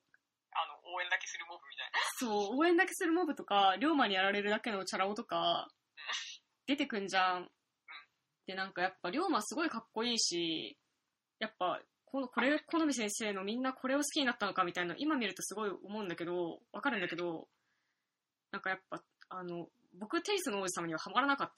[0.54, 1.98] あの、応援だけするモブみたいな。
[2.16, 5.68] そう、応援だけするモブとか、龍馬にやられるだけのチャラ男とか、
[6.66, 7.50] 出てくんじゃん。
[8.46, 10.78] で、なんかやっぱ龍馬すごいかっこいいし、
[11.38, 17.48] やっぱ、この、これ、好み先生のみんなこれを好きになったのかみたいな、今見るとすごい思うんだけど、わかるんだけど、
[18.52, 21.54] なんかやっぱ、あの、僕テニスの王子様にはハマらなかった。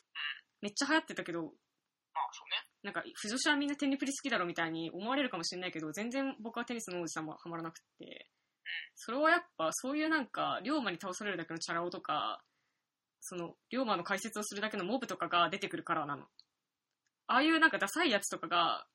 [0.60, 2.67] めっちゃ流行ってたけど、あそうね。
[2.82, 8.28] なんか、不女子はみんなテニプリ好きだろみたいに思われるかもしれないけど、全然僕はテニスの王子様はハマらなくて、
[8.94, 12.42] それはやっぱそういうなんか、龍馬に倒されるだけのチャラ男とか、
[13.20, 16.22] その、龍馬の解説をするだけのモブとかが出てくるからなの。
[17.26, 18.86] ああいうなんかダサいやつとかが、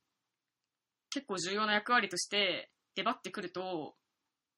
[1.09, 3.95] 結構重要な役割として出張ってくると、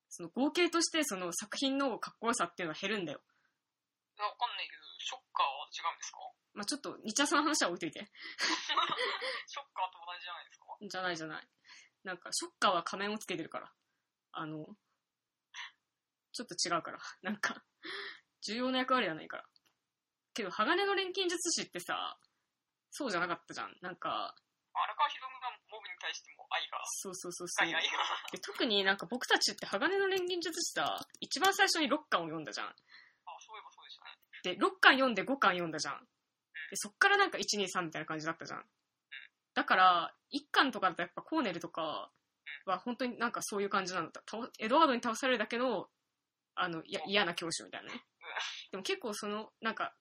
[0.09, 3.19] その合計としてその作品のかっこよさっていうのは減るんだよ。
[4.17, 6.19] わかんないけど、ショッカーは違うんですか？
[6.55, 7.99] まあちょっと、日茶さんの話は置いといて。
[7.99, 10.65] ショッカーと同じじゃないですか？
[10.89, 11.47] じゃないじゃない。
[12.03, 13.71] なんか、ショッカーは仮面をつけてるから。
[14.31, 14.65] あの、
[16.31, 16.99] ちょっと違うから。
[17.21, 17.63] なんか、
[18.41, 19.45] 重要な役割はないから。
[20.33, 22.17] けど、鋼の錬金術師ってさ、
[22.91, 23.75] そうじゃなかったじゃん。
[23.81, 24.35] なんか、
[24.73, 27.67] 荒川博夢がモブに対しても愛が、そうそうそうそう。
[27.67, 27.79] 愛が。
[28.31, 32.67] で特になんか僕たちって鋼の錬金術師さ、一番最初に6巻を読んだじゃん。
[32.67, 32.73] あ、
[33.39, 33.97] そういえばそうでし
[34.43, 34.55] たね。
[34.57, 36.05] で、6巻読んで5巻読んだじゃん。
[36.75, 38.63] で、そっからなんか1、2、3みたいな感じだったじゃん。
[39.53, 42.11] だから、1巻とかだとやっぱコーネルとか
[42.65, 44.21] は本当になんかそういう感じなんだ。
[44.29, 45.87] 倒エドワードに倒されるだけの、
[46.55, 48.01] あの、嫌な教師みたいなね。
[48.71, 49.95] でも結構その、なんか、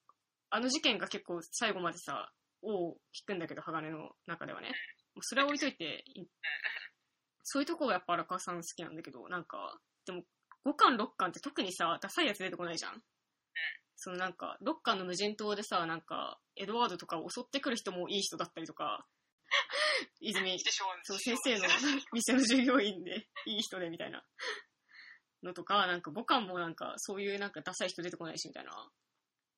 [0.50, 2.32] あの事件が結構最後までさ、
[2.62, 4.68] 王を引くんだけど、鋼の中ではね。
[5.14, 6.26] もうそれは置いといて、い
[7.44, 10.22] そういうとこがやっぱ荒川さん好きなんだけど、なんか、でも
[10.66, 13.02] 5巻6巻って特にさ、ダサいやつ出てこないじゃん。
[14.04, 19.06] そのなんか、6巻の無人島でさ、なんか、エドワードとかを襲ってくる人もいい人だったりとか、
[20.20, 20.58] 泉、
[21.04, 21.64] そう、先生の
[22.12, 24.22] 店の従業員で、いい人でみたいな
[25.42, 28.92] のとか、なんか5巻もなんか、そういうなんかダサい人出てこないしみたいな。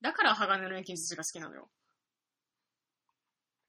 [0.01, 1.69] だから鋼の錬金術師が好きなのよ。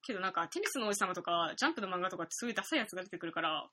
[0.03, 3.67] けどなんか、テニスの王子様とか、ジャンプの漫画とかってそういうダサいやつが出てくるから、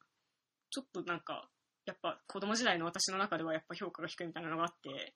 [0.71, 1.51] ちょっとなんか、
[1.85, 5.14] やっぱ子供時代の私の中ではやっぱ評価が低いみたいなのがあって、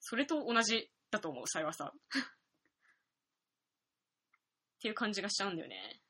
[0.00, 1.92] それと同じだと思う、際はさ。
[1.92, 1.98] っ
[4.80, 6.00] ていう感じがしちゃうんだよね。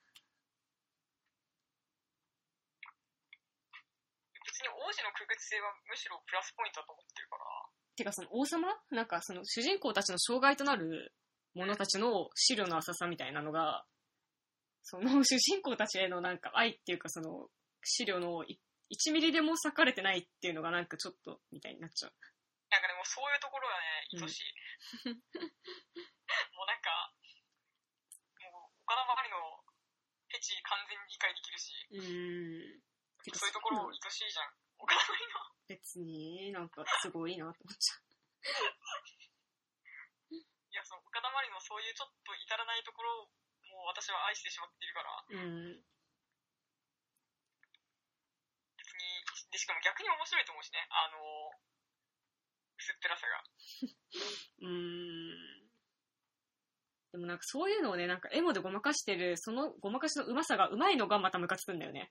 [4.45, 7.45] 別に王子の区別性はむしろプラスポイントだと思ってるから、
[7.97, 11.15] てかその王様なんかその主人公たちの障害となる
[11.55, 13.85] 者たちの資料の浅さみたいなのが、
[14.83, 17.49] その主人公たちへのなんか愛っていうかその
[17.83, 22.13] 資料の1ミリでも割かれてないっていうのがなんかちょっとみたいになっちゃう。
[22.71, 24.55] なんかでもそういうところがね、愛しい。
[24.81, 27.13] もうなんか、
[28.41, 29.61] もう岡田周りの
[30.31, 32.83] フェチ完全に理解できるし、うーん。
[33.37, 34.53] そういうところ愛しいじゃん。
[34.79, 35.45] 岡田周りの。
[35.69, 38.01] 別になんかすごいなと思っちゃ
[40.33, 40.41] い
[40.73, 43.31] や、その岡田周りのそういうちょっと至らないところを、
[43.69, 45.37] もう私は愛してしまっているから、う。
[45.37, 45.85] うん。
[48.79, 51.19] 別に、で、しかも逆に面白いと思うしね、あの、
[52.81, 53.45] 薄っぺらさが。
[54.63, 55.71] うーん。
[57.13, 62.11] でもなんかそういうのをね、なんかエモでごまかしてる、そのごまかしのうまさがうまいのがまたムカつくんだよね。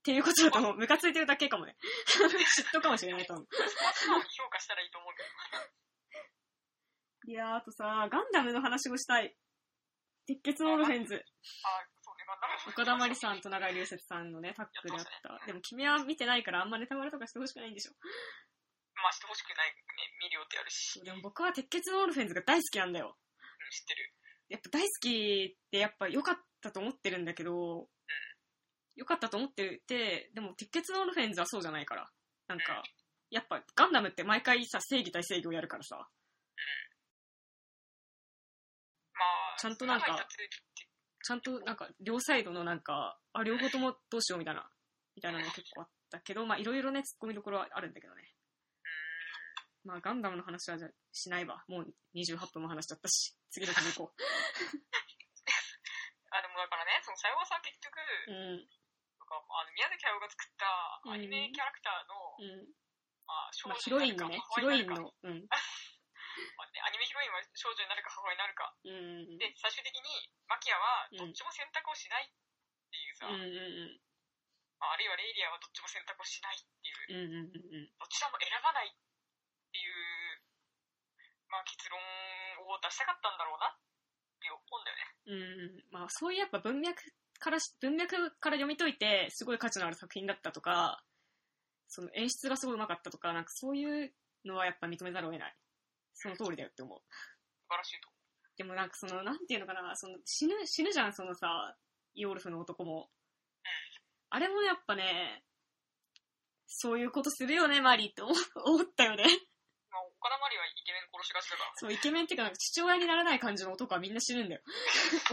[0.00, 0.76] っていうことだと思う。
[0.76, 1.76] ムカついてるだけかもね。
[2.06, 3.48] 嫉妬かもしれないと思う。
[3.94, 5.22] 素直に評価したらいいと思うけ
[7.26, 7.32] ど。
[7.32, 9.34] いやー、あとさ、ガンダムの話をしたい。
[10.26, 11.14] 鉄血のオルフェンズ。
[11.14, 11.18] あ、
[12.02, 12.72] そうね、ガンダム。
[12.72, 15.06] 岡田まりさんと永井隆節さんのね、タッグであっ
[15.40, 15.46] た。
[15.46, 17.92] でも君は見てないからあんまネタバレとかしてほしくないんでしょ。
[19.02, 19.76] まあしてほしくないね、
[20.20, 21.00] 見るよってやるし。
[21.02, 23.16] でも僕は鉄血のオルフェンズが大好きなんだよ。
[23.16, 24.14] うん、知ってる。
[24.48, 27.88] やっぱ大好きってやっぱ良かったと思ってるんだけど、
[28.96, 32.08] 良かったと思ってて、でも鉄血のオルフェンズはそうじゃないから。
[32.46, 32.82] なんか、
[33.30, 36.02] やっぱガンダムって毎回さ、正義対正義をやるからさ、ま
[39.56, 40.26] あ、ちゃんとなんか
[41.24, 44.68] ちゃんとなんか両サイドのなんか、あ、両方ともどうしようみたいな、
[45.16, 48.33] みたいなの結構あったけど、まあいろいろね、突っ込みどころはあるんだけどね。
[49.84, 51.62] まあガンダムの話はじゃあしないわ。
[51.68, 54.14] もう28分も話しちゃったし、次の日行こ
[56.34, 57.94] あ、でもだからね、その、さよわさん結局、
[58.26, 58.32] う。
[58.32, 58.66] うん。
[59.18, 62.74] とかあの宮崎駿が作ったアニメキャラクターの、うん。
[63.24, 65.46] まあ、少まあ、女ヒロインのね、ヒロインの、の、うん。
[66.58, 68.74] まあねアニメヒロインは少女になるか母親になるか。
[68.84, 69.38] うん。
[69.38, 72.28] で、最終的に、マキアはうんどっちも選択をしないっ
[72.90, 74.00] ていうさ、うんうん
[74.80, 77.16] まあ、あるいはレイリアはどっちも選択をしないっていう、うん。
[77.16, 77.92] うんうんうんうん。
[77.98, 78.94] どちらも選ばないっ
[79.74, 80.38] ていう、
[81.50, 83.74] まあ、結論を出したかったんだろうなっ
[84.38, 85.14] て思うんだよね。
[85.26, 87.02] うん、まあそういうやっぱ文脈
[87.42, 91.02] からし、文脈から読み解いて、すごい価値のある作品だったとか、
[91.88, 94.12] その演出がすごいうまかったとか、なんかそういう
[94.44, 95.56] のはやっぱ認めざるを得ない。
[96.14, 96.98] その通りだよって思う。
[96.98, 97.04] 素
[97.68, 98.08] 晴らしいと。
[98.56, 101.76] でもなんかその、なんていうのかな、その死ぬ、死ぬじゃん、そのさ、
[102.14, 103.10] イオルフの男も。
[104.30, 105.44] あれもやっぱね、
[106.66, 108.34] そういうことするよね、マリーって思
[108.64, 109.24] 思ったよね。
[110.24, 111.72] まあ、岡田まりはイケメン殺しがちだから。
[111.76, 114.62] そう、イケメンっていうか、なんか父親にならない感じの男はみんな死ぬんだよ。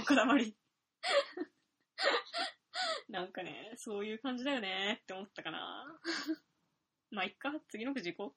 [0.03, 0.57] 岡田まり。
[3.07, 5.99] なんかね、そういう感じだよねって思ったかな。
[7.11, 8.35] まあ、いっか、次のくじ行こ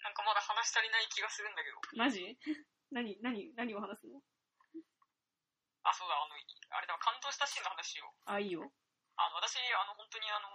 [0.00, 1.76] なんかまだ話し足りない気がするんだけど。
[1.76, 1.80] う。
[1.96, 2.38] マジ？
[2.92, 4.22] 何、何、何を話すの？
[5.84, 6.34] あ、そうだ、あの、
[6.76, 8.14] あれだ、感動したシーンの話を。
[8.26, 8.72] あ、いいよ。
[9.22, 10.50] あの、私、あの、本当にあの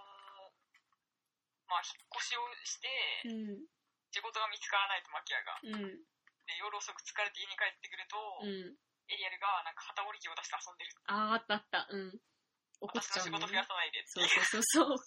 [1.67, 2.87] まあ、引っ越しをして、
[3.27, 3.67] うん、
[4.11, 5.59] 仕事が見つからないと、マキアが。
[5.63, 5.99] うん、
[6.47, 8.75] で、夜遅く疲れて家に帰ってくると、うん。
[9.07, 10.91] エリアルが、なんか、旗織り機を出して遊んでる。
[11.07, 11.87] あー、あったあった。
[11.91, 12.19] うん。
[12.79, 13.63] 怒っ私ちゃうねの仕事増や。
[13.63, 14.97] さないでそうそうそうそう。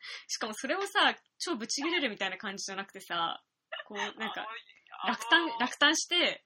[0.28, 3.42] しかもそれをさ、超ブチ切れるみたいな感じじゃなくてさ、
[3.84, 4.48] こう、なんか、
[5.04, 6.44] 落胆落胆して、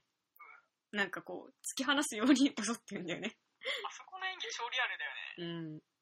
[0.91, 3.39] なんかこう、突き放すように襲ってるんだよね。
[3.87, 5.35] あそこの演技超リアルだよね。
[5.39, 5.45] う
[5.77, 5.94] ん。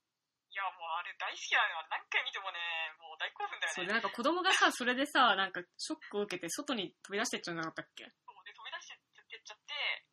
[0.53, 1.81] いや、もうあれ大好きだよ。
[1.89, 2.61] 何回見てもね、
[3.01, 3.93] もう大興奮だよそうで、ね。
[3.97, 8.05] なんか子供がさ、それでさ、 なんかショックを受けて外に飛び出してっちゃうんじゃなかったっけ？
[8.05, 10.05] そうで、飛び出してっちゃって、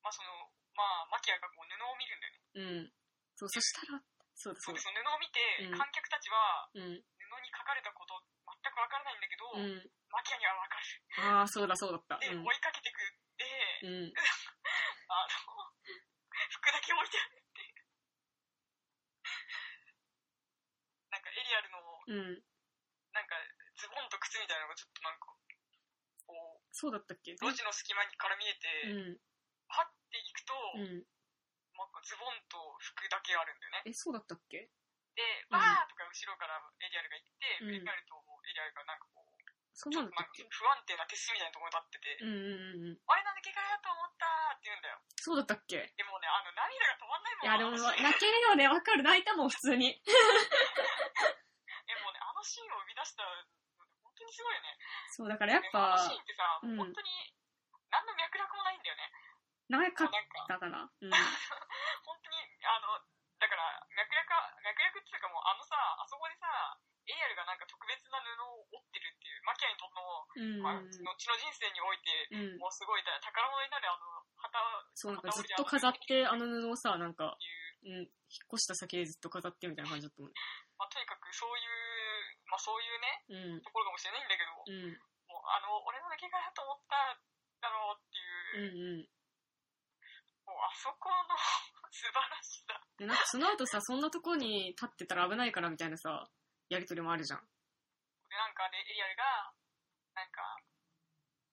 [0.00, 2.40] まあその、まあ、マキアがこう布を見るんだよね。
[2.54, 2.92] うん。
[3.36, 4.00] そう、そしたら、
[4.34, 4.78] そうだそう。
[4.78, 7.04] その布を見て、うん観客たちはうん。
[7.04, 8.24] 布に書かれたこと
[8.62, 9.90] 全くわからないんだけど、うん。
[10.10, 10.84] マキアにはわかる。
[11.36, 12.18] ああ、そうだそうだった。
[12.18, 12.52] で、うん追。
[12.52, 14.12] いかけてくって、うん。
[15.08, 15.72] あの、
[16.50, 17.74] 服だけ置いてあるっていう。
[21.10, 22.42] なんかエリアルの、うん。
[23.12, 23.36] なんか
[23.78, 25.32] ズボンと靴みたいなのがちょっとなんか、
[26.26, 27.36] こう、そうだったっけ？
[27.38, 29.20] 路地の隙間から見えて、うん。
[29.68, 31.06] パッて行くと、うん。
[31.74, 33.90] なんかズボンと服だけあるんだよね。
[33.90, 34.70] え、そうだったっけ？
[35.14, 39.38] で、うんわーとか後ろからエリアルが行って、うん振り返るとエリアルがなんかこう、
[39.74, 43.02] そんちょっとなんったっけ不安定な鉄みたいなところに立ってて、うんうんうんうん。
[43.06, 44.98] あれなんで怪我だと思ったーって言うんだよ。
[45.22, 45.94] そうだったっけ？
[45.94, 48.66] でもね、あの涙が止まんないもんいや、でも、泣けるよね。
[48.66, 49.02] わかる。
[49.02, 50.02] 泣いたもん、普通に。
[52.44, 53.24] シーンを生み出した、
[54.04, 54.78] 本当にすごいよね。
[55.10, 57.34] そう、だからやっあぱのシーン、ってさ、うん本当に、
[57.90, 59.10] 何の脈絡もないんだよね。
[59.68, 60.84] 長かっもうなんか、たかな。
[60.84, 61.10] うん。
[62.04, 62.36] 本当に、
[62.68, 63.00] あの、
[63.40, 70.04] だから、脈絡か、脈絡っていうかもう、あのさ、あそこでさ、エリアルがなんか特別な布を織ってるっていう、マキアにとっての、
[70.36, 72.58] うんまあ、後の人生において、うん。
[72.58, 74.62] もうすごい宝物になるあの、旗っ
[74.94, 77.36] そう、なんかずっと飾って、あの布をさ、なんか、
[77.84, 80.34] うん、引っ越した先でずっと飾ってみたいな感じだったもんね。
[80.78, 82.13] まあ、とにかくそういう、
[82.46, 83.62] まあそういうね、うん。
[83.62, 84.98] ところかもしれないんだけど、うん。
[85.28, 87.18] もうあの、俺のだけがだと思った
[87.60, 89.08] だろうっていうう、んうん。
[90.44, 91.36] もうあそこの
[91.90, 92.80] 素晴らしさ。
[92.98, 96.28] で、なんかその後さ、そんなとこに立ってたら危ないからみたいなさ、
[96.68, 97.40] やりとりもあるじゃん。
[97.40, 99.54] で、なんかで、エリアルが、
[100.14, 100.42] なんか、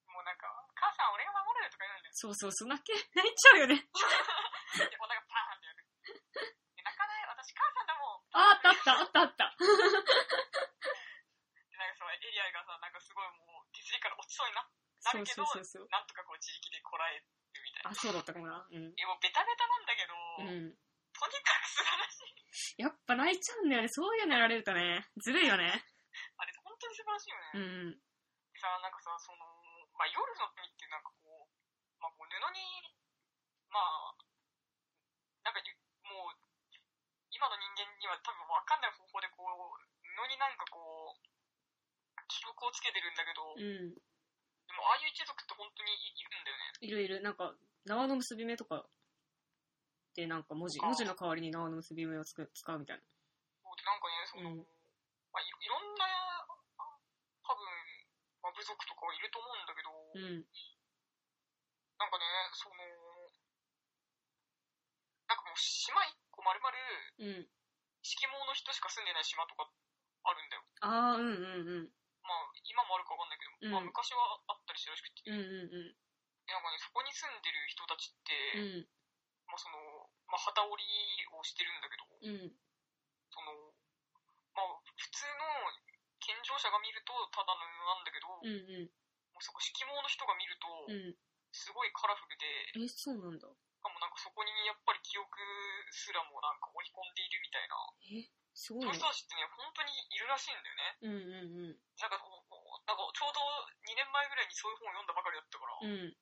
[0.07, 2.11] もうなんか、母さん俺が守るよとか言うんだよ。
[2.13, 3.75] そうそうそう、泣け、泣いちゃうよね。
[4.77, 6.57] で、お腹パーンってやる。
[7.41, 8.29] 私母さんだもん。
[8.37, 9.55] あ、あったあった、あったあった。
[9.57, 9.65] で、
[11.77, 14.69] なんかさ、エリアルがさ、なんかすごいもう、手すりから落ちそうになな
[15.17, 15.89] るけど、そうそうそう。
[15.89, 17.25] なんとかこう自力でこらえる
[17.65, 17.89] みたいな。
[17.89, 18.67] あ、そうだったかもな。
[18.69, 18.93] うん。
[18.93, 20.77] え、もうベタベタなんだけど、うん。
[21.17, 22.21] とにかく素晴らし
[22.77, 22.79] い。
[22.81, 23.89] やっぱ泣いちゃうんだよね。
[23.89, 25.09] そういうのやられるとね。
[25.17, 25.83] ずるいよね。
[26.37, 27.51] あれ、本当に素晴らしいよね。
[27.53, 28.01] うん。
[28.53, 29.45] さ、なんかさ、その、
[29.97, 31.53] まあ、夜の国ってなんかこう、
[31.99, 32.93] まあ、こう布に、
[33.73, 34.13] まあ、
[35.43, 35.61] なんか
[37.51, 39.51] の人間には多分わかんない方法でこう、
[39.99, 41.19] 布になんかこう、
[42.31, 43.91] 記録をつけてるんだけど、うん。
[43.91, 46.71] でも、ああいう一族って本当にいいるんだよね。
[46.79, 47.21] いるいる。
[47.21, 47.51] なんか、
[47.83, 48.87] 縄の結び目とか
[50.15, 53.03] でなんか文字、文字の代わりに縄の結び目をつく使うみたいな。
[53.63, 54.67] そうで、なんかね、その、うん
[55.31, 56.03] まあい、いろんな、
[57.47, 57.63] 多分、
[58.43, 60.43] まあ、部族とかはいると思うんだけど、うん。
[61.95, 62.75] なんかね、その、
[65.31, 66.73] なんかもう島一個丸々、
[67.21, 67.45] うん。
[68.01, 69.69] 色盲の人しか住んでない島とか
[70.25, 70.65] あるんだよ。
[70.81, 71.93] ああ、うんうんうん。
[72.25, 75.93] まあ、今もあるかわかんないけど、うんまあ、昔はあったりしたらしくて、うんうん
[76.41, 78.89] でなんかね、そこに住んでる人たちって、うん。
[79.45, 79.77] まあ、その、
[80.25, 80.89] まあ、旗織り
[81.37, 82.49] をしてるんだけど、うん。
[82.49, 82.57] うん。
[83.29, 83.53] その、
[84.57, 85.45] まあ、普通の
[86.17, 88.89] 健常者が見るとただの布なんだけど、もうんうん。
[88.89, 91.15] うそこ色盲の人が見ると、うん。
[91.53, 93.47] すごいカラフルで、え、そうなんだ。
[93.81, 95.25] しかもなんかそこにやっぱり記憶
[95.89, 97.73] すらもなんか織り込んでいるみたいな。
[98.13, 99.09] え、すごいねそういう人。
[99.09, 101.01] たちってね、本当にいるらしいんだよね。
[101.01, 101.81] うんうんうん。
[101.97, 103.41] なんか、なんかちょうど
[103.89, 106.13] 2年前ぐらいにそういう本を読んだばかりだったから、うん。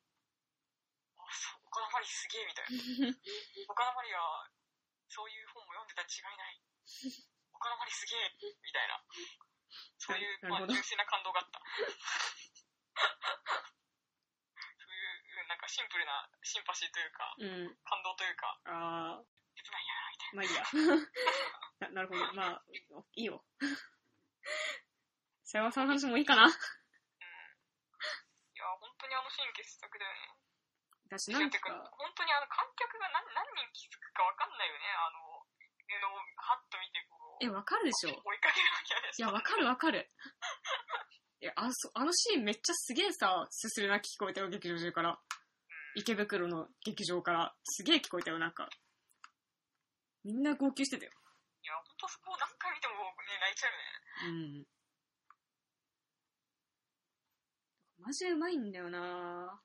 [1.19, 3.12] あ、そう、岡田まりすげえみたいな。
[3.67, 4.48] 岡田まりは、
[5.12, 6.63] そういう本も読んでたに違いない。
[7.52, 9.04] 岡田まりすげえみたいな。
[10.00, 11.60] そういう、まあ、純粋な感動があった。
[15.49, 17.75] なんかシンプルなシンパシーというか、うん。
[17.81, 19.25] 感動というか、ああ、
[20.33, 20.62] まあいいや。
[21.89, 22.21] ななるほど。
[22.33, 22.63] まあ、
[23.15, 23.43] いいよ。
[25.43, 26.47] さやわさんの話もいいかなな。
[26.47, 26.53] うん。
[26.53, 26.53] い
[28.62, 30.38] や、本当にあのシーン傑作だよね。
[31.09, 34.85] 私なんてか、か、本当にあの観客が何何人気づくかわかんないよね。
[34.93, 35.47] あの、
[35.89, 40.07] 布をハッと見てこう、え、わかるでしょ追いかけるわけやでしいや、わかるわかる。
[41.41, 45.19] いや、あそあのシーンめっちゃすげえさ、すするなき聞こえたよ、劇場中から。
[45.95, 47.56] 池袋の劇場から。
[47.63, 48.69] すげえ聞こえたよ、なんか。
[50.23, 51.12] みんな号泣してたよ。
[51.12, 54.65] いや、本当そこを何回見てもね、泣いちゃうよね。
[57.99, 58.06] うん。
[58.06, 59.62] マジでうまいんだよな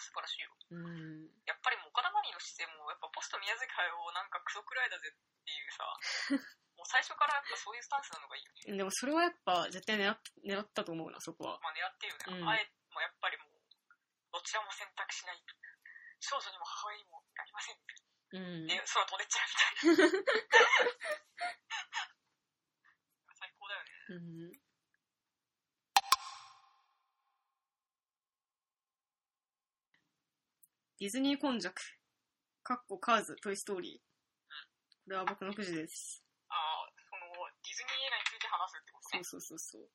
[0.00, 0.48] 素晴らしいよ。
[0.70, 1.28] うん。
[1.44, 5.84] やっぱりもう岡田マリーの姿勢も、やっぱポスト宮崎駿をなんかクソくらいだぜっていうさ、
[6.80, 8.80] もう最初からやっぱそういうスタンスなのがいいよね。
[8.80, 11.60] でもそれはやっぱ絶対狙っ狙ったと思うな、そこは。
[11.60, 12.40] まあ狙ってるよね。
[12.40, 13.60] うんあえて、もうやっぱりもう、
[14.32, 15.44] どちらも選択しない。
[16.24, 17.76] 少女にも母親にもなりません。
[18.32, 18.66] うん。
[18.66, 19.52] で、空飛んでっちゃう
[19.92, 20.24] みたいな。
[23.36, 23.92] 最高だよね。
[24.08, 24.56] うん。
[30.96, 32.00] ディズニー今昔。
[32.62, 34.10] かっこカーズ、トイストーリー。
[35.04, 36.24] これは僕のくじです。
[36.50, 39.16] ああ、その、ディズニー映画について話すってこと？
[39.16, 39.24] ね。
[39.24, 39.90] そうそうそうそう。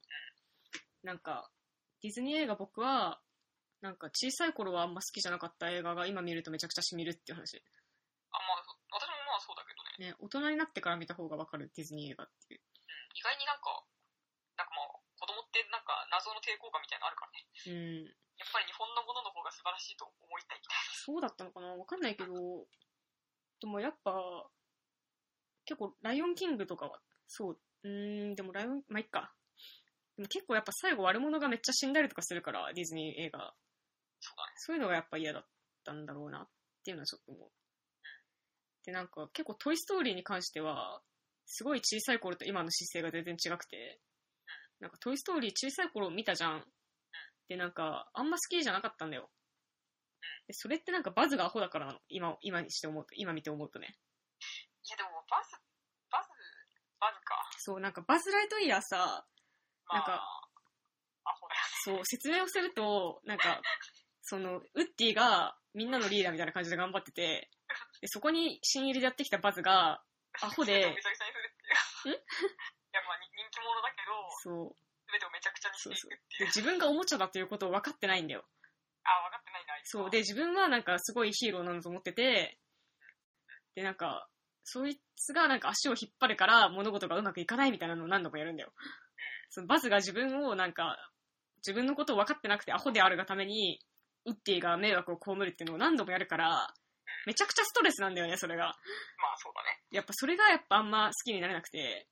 [1.04, 1.52] なんか、
[2.02, 3.22] ディズニー映画僕は、
[3.82, 7.62] なんか小さい頃はあんま好きじゃなかった映画が今見るとめちゃくちゃ染みるっていう話。
[8.32, 10.12] あ、まあ、私もまあそうだけどね。
[10.12, 12.62] ね、大人になってから見た方がわかるディズニー映画っていう。
[13.14, 13.86] 意外になんか、
[14.58, 14.88] なんかまあ、
[15.20, 17.46] 子供ってなんか謎の抵抗感みたいなのあるからね。
[17.68, 18.16] うん。
[18.36, 21.76] やっぱり日本のものの方が素晴らしいと思いたいみたいそうだったのかな？
[21.76, 22.34] わかんないけど、
[23.62, 24.12] でもやっぱ、
[25.66, 29.34] 結構、ライオンキングとかは、そう、うーん、でもライオン、まあ、いっか。
[30.18, 33.54] でも結構やっぱ最後悪者がめっちゃ死んだりとかするから、ディズニー映画。
[34.20, 34.54] そうだね。
[34.56, 35.46] そういうのがやっぱ嫌だっ
[35.84, 36.50] たんだろうなっ
[36.84, 37.50] ていうのはちょっと思う。
[38.86, 41.02] で、なんか結構トイストーリーに関しては、
[41.46, 44.00] すごい小さい頃と今の姿勢が全然違くて、
[44.80, 46.64] なんかトイストーリー小さい頃見たじゃん。
[47.48, 49.30] で、なんか、あんま好きじゃなかったんだよ。
[50.48, 52.00] で、それってなんかバズがアホだからなの。
[52.10, 53.88] 今、今にして思うと、今見て思うとね。
[53.88, 55.58] いやでも、バズ、
[56.12, 56.30] バズ、
[57.00, 57.36] バズか。
[57.58, 59.26] そう、なんかバズ・ライトイヤーさ、
[59.88, 60.52] まあ、なんか
[61.26, 61.56] アホだ。
[61.84, 63.62] そう、説明をすると、なんか、
[64.22, 67.50] その、ウッディがみんなのリーダーみたいな感じで頑張ってて、
[68.02, 70.02] でそこに新入りでやってきたバズが、
[70.42, 72.16] アホでめちゃくちゃにするっていう。
[72.18, 74.76] いや、まあ、に人気者だけど、そう、
[75.12, 76.40] 全てをめちゃくちゃにしていくっていう。
[76.40, 78.46] で自分がおもちゃだということを分かってないんだよ。
[79.04, 80.10] あ、分かってないな、あいつはそう。
[80.10, 82.60] で、自分はなんかすごいヒーローなんだと思ってて、
[83.76, 84.30] で、なんか、
[84.66, 88.74] そいつがなんか足を引っ張るから物事がうまくいかないみたいなのを何度もやるんだよ。
[89.50, 90.98] そのバズが自分をなんか、
[91.66, 93.80] 自分のことを分かってなくてアホであるがために、
[94.26, 96.74] ウッディが迷惑を被るっていうのを何度もやるから、
[97.26, 98.66] めちゃくちゃストレスなんだよね、それが。
[98.66, 98.76] まあ、
[99.38, 99.80] そうだね。
[99.92, 102.08] やっぱそれがやっぱあんま好きになれなくて、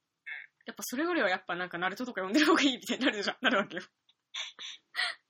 [0.65, 3.83] やっぱそれよりはやっぱなんかナルトとか読んでる方がいいみたいになるじゃん、なるわけよ。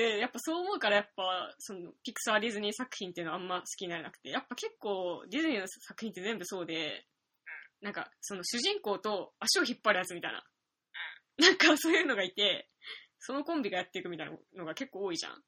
[0.00, 7.04] で、やっぱそう思うからやっぱ、その、ピクサーディズニー作品っていうのはあんま好きになれなくて、やっぱ結構ディズニーの作品って全部そうで、
[7.82, 10.42] なんかその主人公と足を引っ張るやつみたいな、
[11.38, 12.70] なんかそういうのがいて、
[13.18, 15.42] そのコンビがやっていくみたいなのが結構多いじゃん。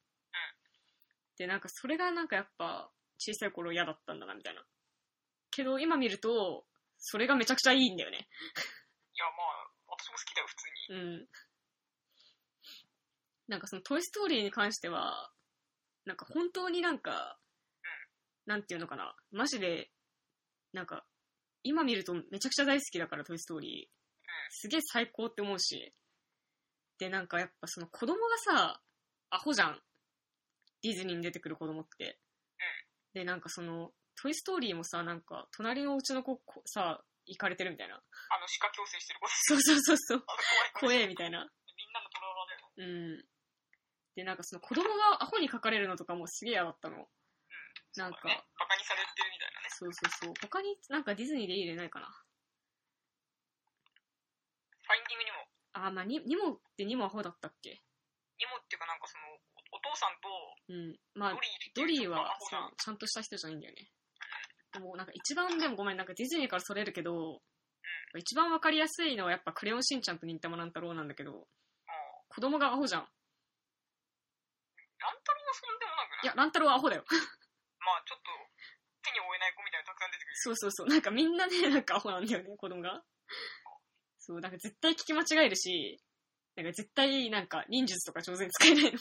[1.39, 4.61] で、なんかそれがなんかやっぱ小さい頃嫌だったんだなみたいな。
[5.49, 6.65] けど今見ると、
[6.99, 8.17] それがめちゃくちゃいいんだよね。
[8.17, 10.99] いや、まあ、私も好きだよ、普通に。
[10.99, 11.27] うん。
[13.53, 15.29] なんかそのトイストーリーに関しては、
[16.05, 17.37] なんか本当になんか、
[18.47, 19.91] なんていうのかな、マジで、
[20.73, 21.05] なんか、
[21.61, 23.93] 今見るとめちゃくちゃ大好きだから、トイストーリー。
[24.49, 25.93] すげえ最高って思うし。
[26.97, 28.81] で、なんかやっぱその子供がさ、
[29.29, 29.79] アホじゃん。
[30.81, 32.17] ディズニーに出てくる子供って。
[33.13, 37.95] で、なんかその、トイストーリーもさ、なんか、隣のお家の子、こさ、行かれてるみたいな。
[37.95, 40.25] あの、歯科矯正してる子そうそうそうそう。
[40.79, 41.37] 怖え、みたいな。
[41.39, 43.21] みんなのトラウマだよね。
[43.21, 43.32] うん。
[44.15, 46.97] で、なんかその子供がアホに書かれるのとかもすげえ嫌だったの。
[47.95, 48.43] なんかね。
[48.59, 49.67] バカにされてるみたいなね。
[49.69, 50.33] そうそうそう。
[50.41, 52.07] 他になんかディズニーでいい例ないかな。
[52.07, 55.37] ファインディングにも、
[55.73, 57.69] あー、まあ、に、ニモってニモアホだったっけ？
[57.69, 59.23] にもっていうかなんかその、
[59.71, 60.29] おお父さんと
[60.69, 60.99] うん。
[61.15, 61.39] まあ
[61.75, 63.89] ド、リーはさ、ちゃんとした人じゃないんだよね。
[64.73, 67.41] でもなんか一番、でもごめん、なんかディズニーからそれるけど、
[68.17, 71.43] 一番わかりやすいのはやっぱクレヨンしんちゃんと忍たま乱太郎なんだけど、うん
[72.29, 73.07] 子供がアホじゃん。
[75.03, 77.03] 乱太郎はそんでもなくないいや、乱太郎はアホだよ。
[77.83, 78.31] まあちょっと、
[79.03, 80.35] 手に負えない子みたいなのたくさん出てくる。
[80.39, 80.87] そうそうそう。
[80.87, 83.03] なんかみんなね、なんかアホなんだよね、子供が。
[84.19, 85.99] そう、なんか絶対聞き間違えるし、
[86.55, 88.99] なんか絶対なんか忍術とか上手に使えないの。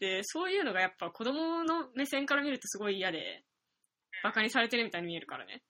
[0.00, 3.44] で、そういうのがやっぱ子供の目線から見るとすごい嫌で、
[4.24, 5.62] バカにされてるみたいに見えるからね。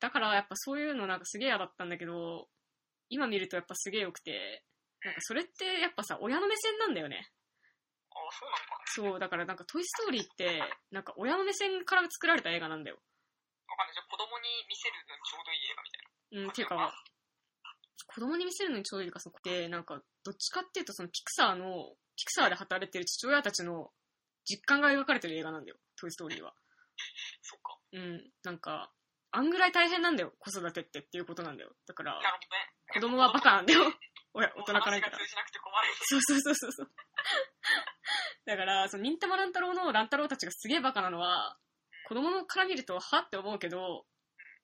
[0.00, 2.48] だからやっぱそういうのなんかすげえ嫌だったんだけど、
[3.08, 4.64] 今見るとやっぱすげえ良くて、
[5.04, 7.28] なんかそれってやっぱさ、親の目線なんだよね。
[8.30, 12.96] そうなのかなそう、だからなんかトイストーリーって、なんか親の目線から作られた映画なんだよ。
[13.68, 13.94] わかんない。
[13.94, 16.42] じゃあ子供に見せるのにちょうどいい映画みたいな。
[16.42, 16.94] うん、っていうか、
[18.06, 23.90] 子供に見せるのにちょうどいいか、そこで、なんか、どっちかっていうと、そのピクサーの、ピクサーで働いてる父親たちの
[24.44, 26.54] 実感が描かれてる映画なんだよ、トイストーリーは。
[27.42, 27.78] そっか。
[27.92, 28.92] うん、なんか、
[29.32, 31.74] あんぐらい大変なんだよ、子育てってっていうことなんだよ。
[31.86, 32.20] だから。
[32.92, 33.92] 子供はバカなんだよ。
[34.34, 35.12] 親、大人から話見たら。
[35.12, 35.88] が通じなくて困る。
[36.02, 36.90] そうそうそうそうそう。
[38.46, 41.56] だから、その、忍たま乱太郎の乱太郎たちがすげえバカなのは、
[42.08, 44.06] 子供のから見ると、はって思うけど、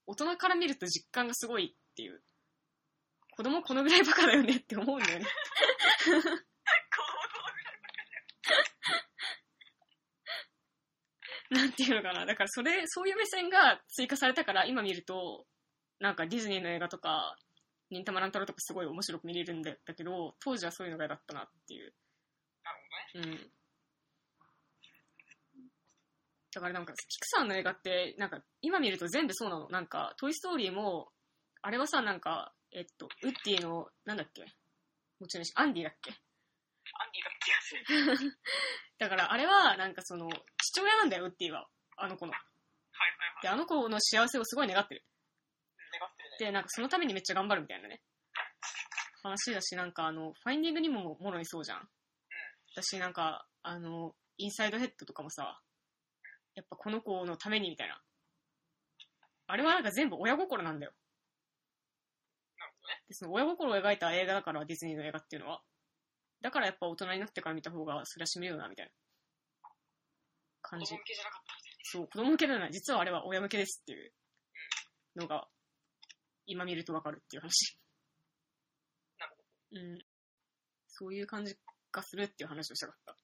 [0.06, 2.22] 大人から見ると実感がすごいっていう。
[3.36, 5.24] 子供このぐらいバカだよねって思うんだよね。
[5.24, 6.34] 子供とのぐ
[7.64, 11.62] らいバカじゃん。
[11.62, 12.26] なんていうのかな。
[12.26, 15.46] だからそれ、そういう目線が追加されたから、今見ると、
[16.00, 17.38] なんかディズニーの映画とか、
[17.90, 21.92] 忍たま乱太郎とかすごい面白く見れるんだけど、当時はそういうのが嫌だったなっていう。
[22.64, 22.78] なる
[23.12, 23.36] ほどね。
[23.36, 23.50] うん。
[26.52, 29.68] だからなんか、ピクサーの映画って、なんか、今見ると全部そうなの。
[29.68, 31.12] なんか、トイストーリーも、
[31.62, 34.44] あれはさ、なんか、えっと、ウッディの、なんだっけ？
[35.20, 36.10] 持ち主、アンディだっけ？
[36.10, 36.18] アン
[37.12, 38.38] ディが気がする。
[38.98, 40.28] だから、あれは、なんかその、
[40.58, 41.68] 父親なんだよ、ウッディは。
[41.96, 42.32] あの子の。
[42.32, 42.48] はいはい
[43.34, 43.42] はい。
[43.42, 45.04] で、あの子の幸せをすごい願ってる。
[46.50, 48.00] なんかそのためにめっちゃ頑張るみたいなね。
[49.22, 51.88] 話だし、なんかあの、ファインディングにももろにそうじゃん。
[52.74, 55.60] 私なんか、あの、インサイドヘッドとかもさ、
[56.54, 58.00] やっぱこの子のためにみたいな。
[59.46, 60.92] あれはなんか全部親心なんだよ。
[62.56, 63.02] なるほどね。
[63.08, 65.60] で、その親心を描いた映画だから、ディズニーの映画っていうのは。
[66.40, 68.92] だからやっぱ大人になってから見た方が、それはしみるよな、みたいな
[70.62, 70.98] 感じ子供。
[70.98, 72.72] 向けじゃなかったそう、子供向けじゃない。
[72.72, 74.12] 実はあれは親向けですっていう
[75.16, 75.48] のが、
[76.50, 77.78] 今見るとわかるっていう話。
[79.20, 79.42] なるほ
[79.76, 79.98] うん。
[80.88, 81.56] そういう感じ
[81.92, 83.16] がするっていう話をしたかった。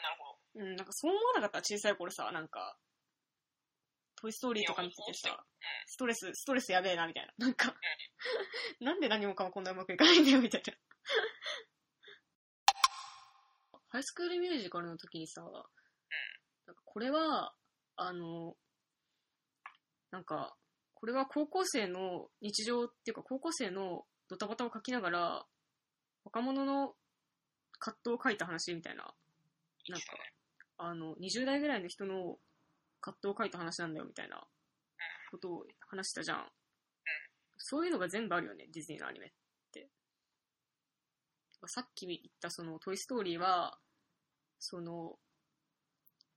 [0.00, 0.64] なるほど。
[0.64, 2.78] うん、なんかそう思わなかった小さい頃さ、なんか、
[4.14, 5.44] トイストーリーとか見ててさ、
[5.86, 7.32] ストレス、ストレスやべえな、みたいな。
[7.46, 7.74] なんか、
[8.78, 10.72] なんで何もかもこんなうまくいかないんだよ、みたいな。
[13.88, 15.68] ハイスクールミュージカルの時にさ、なんか
[16.84, 17.56] これは、
[17.96, 18.56] あの、
[20.10, 20.56] なんか、
[20.94, 25.46] これは高校生の日常っていうか高校生のドタバタを書きながら、
[26.24, 26.94] 若者の
[27.78, 29.14] 葛藤を書いた話みたいな、
[29.88, 30.06] なんか、
[30.78, 32.38] あの、20代ぐらいの人の
[33.00, 34.46] 葛藤を書いた話なんだよみたいな
[35.30, 36.46] ことを話したじゃん。
[37.56, 39.30] そういうのが全部あるよね、ディズニーのアニメっ
[39.72, 39.88] て。
[41.66, 43.78] さっき言ったそのトイストーリーは、
[44.58, 45.18] その、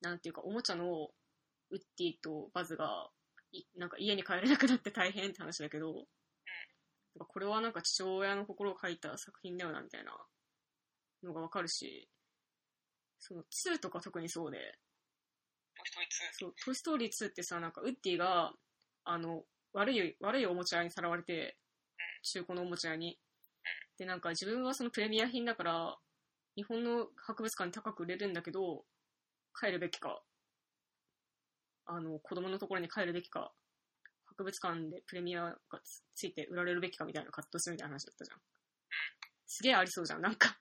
[0.01, 1.09] なんていうか、おもちゃの
[1.69, 3.22] ウッディとバズが、い
[3.77, 6.03] なんか家に帰れなくなって大変って話だけど、なん
[7.19, 10.13] かこれはなんか父親の心を書いた作品だよな、みたいな
[11.23, 12.09] のがわかるし、
[13.19, 14.57] その2とか特にそうで、
[15.75, 16.33] トイストーリー2。
[16.33, 18.53] そう、トイストーリー2ってさ、なんかウッディが、
[19.05, 19.43] あの、
[19.73, 21.57] 悪い、悪いおもちゃ屋にさらわれて、
[22.23, 23.19] 中古のおもちゃ屋に。
[23.97, 25.97] で、なんか自分はそのプレミア品だから、
[26.55, 28.85] 日本の博物館に高く売れるんだけど、
[29.59, 30.21] 帰るべきか、
[31.85, 33.51] あの、子供のところに帰るべきか、
[34.25, 38.37] 博物館でプレミアがつついて売られるべきかみたいな葛藤するみたいな話だったじゃん。
[39.45, 40.57] すげえありそうじゃん、なんか。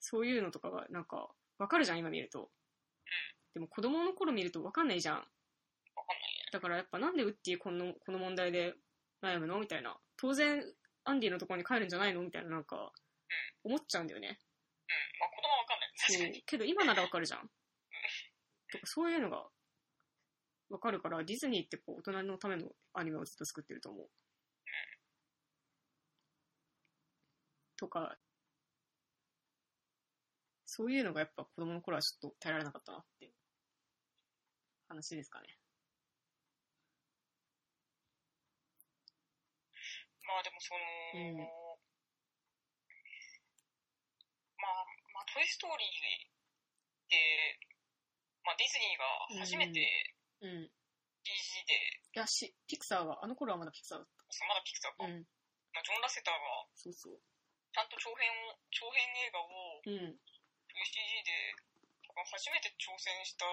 [0.00, 1.28] そういうのとかが、なんか、
[1.58, 2.50] わかるじゃん、今見ると。
[3.54, 5.16] でも子供の頃見るとわかんないじゃん。
[5.16, 6.50] わかんないね。
[6.52, 8.74] だからやっぱなんでウッディこのこの問題で
[9.22, 9.58] 悩むの？
[9.58, 9.96] みたいな。
[10.16, 10.62] 当然、
[11.04, 12.20] アンディのところに帰るんじゃないの？
[12.22, 12.92] みたいな、なんか、
[13.64, 14.28] 思っちゃうんだよね。
[14.28, 14.94] うん。
[15.18, 15.90] まあ子供はわかんない。
[16.06, 16.42] 確かに。
[16.44, 17.50] けど今ならわかるじゃん。
[18.84, 19.48] そういうのが
[20.68, 24.08] わかるから、ディズニーってこう大人のためのアニメをずっと作ってると思う。
[27.76, 28.16] とか、
[30.64, 33.32] そういうのがやっぱ子供の頃はちょっと耐えられなかったなっていう
[34.88, 35.46] 話ですかね。
[40.26, 40.80] まあでもその、
[41.14, 41.36] うん
[44.58, 46.28] まあ、まあ、トイストーリーっ
[47.08, 47.65] て、
[48.46, 49.82] まあディズニーが初めて
[50.40, 50.70] うん。
[51.26, 51.74] CG で、
[52.14, 55.02] いや、し、ピクサーは、あの頃はまだピクサーだっそうまだピクサーた。
[55.02, 55.26] か、うん。
[55.74, 57.18] まあ、ジョン・ラセターがそうそう。
[57.18, 60.14] ちゃんと長編を、長編映画をうん。
[60.86, 61.56] CG で、
[62.06, 63.44] 多分初めて挑戦した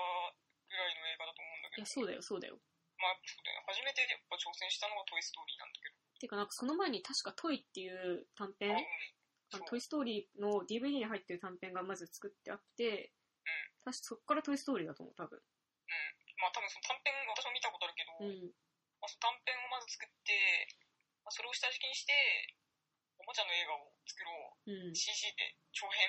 [0.69, 2.61] ぐらいの映画だと思うんだけどいや、、そうだよ、そうだよ。
[3.01, 8.85] まあそうだよね、初めてやっぱ挑戦したのがトイストーリーなんだけど、てか、なんかその前に確かトイっていう短あ、編うん、
[9.51, 13.11] あのトイストーリーの DVD に入ってる短編がまず作ってあって、
[13.83, 15.39] 確かそっからトイストーリーだと思う、多分。
[16.39, 18.51] まあ多分その短編、私も見たことあるけど、うん。
[18.99, 20.31] まあ、その短編をまず作って、
[21.23, 22.11] まあ、それを下敷きにして、
[23.19, 24.31] おもちゃの映画を作ろ
[24.67, 24.71] う。
[24.71, 24.95] うん。
[24.95, 26.07] CG で長編、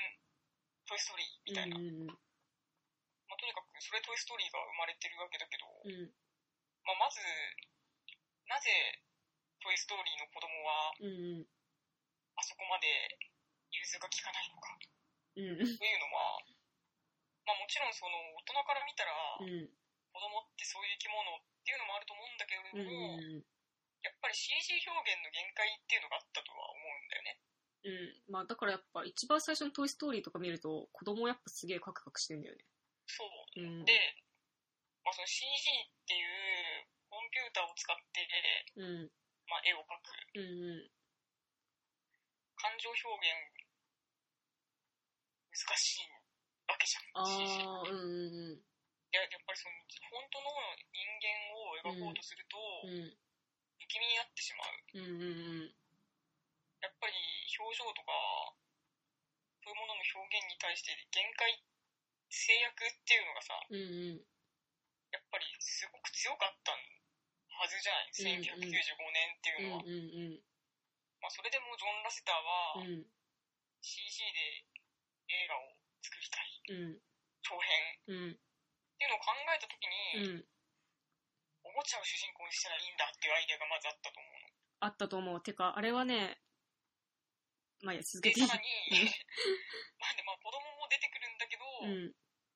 [0.87, 1.79] トイストーリーみたいな。
[1.79, 2.19] うんうん
[3.25, 5.91] まあ、とにかくそれトイストーリーが生まれてるわけだけど、うん。
[5.91, 6.15] うん。
[6.87, 7.19] まあ、まず、
[8.47, 8.71] なぜ
[9.59, 11.47] トイストーリーの子供はうんうん。
[12.37, 12.87] あそこまで
[13.73, 14.77] 融通が効かないのか
[15.35, 15.79] うん。
[15.79, 16.39] というのは、
[17.45, 19.69] まあもちろんその大人から見たらうん。
[20.15, 22.87] 子供ってそういう生き物っていうのもあると思うんだけれうん。
[22.87, 23.43] ども、うん。
[24.05, 27.41] やっぱり CG 表現の限界っていうのがあったとは思うんだよね。
[27.85, 28.33] うん。
[28.33, 32.65] まあ、だからやっぱ一番最初のトイストーリーとか見ると、子供やっぱすげえカクカクしてんだよね。
[33.07, 33.61] そう。
[33.61, 33.85] うん。
[33.85, 33.93] で、
[35.03, 38.23] まあ、その CG っていうコンピューターを使って、
[38.77, 39.11] うん。
[39.51, 40.15] まあ、絵を描く。
[40.37, 40.91] うんうん。
[42.57, 43.35] 感情表現、
[45.53, 46.14] 難しい
[46.75, 47.07] わけじゃん。
[47.23, 48.65] CG ああ、うんうん
[49.15, 49.79] いや、やっぱりその、
[50.11, 50.51] 本当の
[50.91, 53.15] 人間を描こうとすると、うん。
[53.79, 54.75] 不気味になってしまう。
[54.91, 55.75] うんうんうん。
[56.83, 57.15] やっぱり
[57.55, 58.11] 表情とか、
[59.63, 61.63] そういうものの表現に対して限界、
[62.27, 64.27] 制約っていうのがさ、うんうん。
[65.15, 68.51] やっぱりすごく強かったはずじゃない、1995
[69.15, 69.83] 年っていうのは。
[69.87, 70.43] うんうん
[71.23, 72.99] まあ、それでもジョン・ラセターは、うん。
[72.99, 73.07] うん。
[73.79, 74.67] CG で
[75.31, 76.61] 映画を作りたい。
[76.69, 77.01] うん。
[77.41, 78.13] 長編。
[78.13, 78.37] うん。
[78.37, 80.45] っていうのを考えたときに、うん。
[81.65, 84.53] おもちゃを主人公にしたらいいんだっていうアイデアがまずあったと思うの。
[84.85, 85.41] あったと思う。
[85.41, 86.37] てか、あれはね、
[87.81, 89.09] まあいいや、続で、けていいさらに、うん
[90.05, 92.13] なんでまあ子供も出てくるんだけど、うん。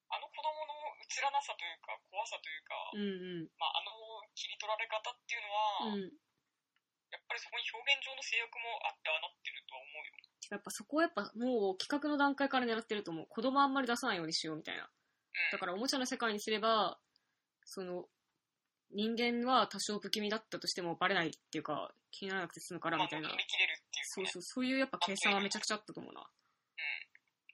[0.09, 0.73] あの子供の
[1.05, 3.49] 映らなさというか、怖さというか、うんうん。
[3.61, 3.93] まあ、あの
[4.37, 6.28] 切り取られ方っていうのは、うん。
[7.11, 10.19] やっぱりそこに表現上の制約もあってああなってるとは思うよ。
[10.51, 13.27] やっぱそこはやっぱもう企画の段階から狙ってると思う。
[13.29, 14.85] 子供あんまり出さないようにしようみたいな。
[14.85, 14.89] うん。
[15.53, 16.99] だからおもちゃの世界にすれば、
[17.65, 18.09] その、
[18.91, 23.37] 人間は多少不気味だったとしてもバレないっていうか、気にならなくて済むからまあ、みたいな乗。
[23.37, 24.27] り切れるっていうかね。
[24.27, 26.21] そうそう、そういうやっぱ計算はめちゃくちゃあったと思うな。
[26.21, 26.31] って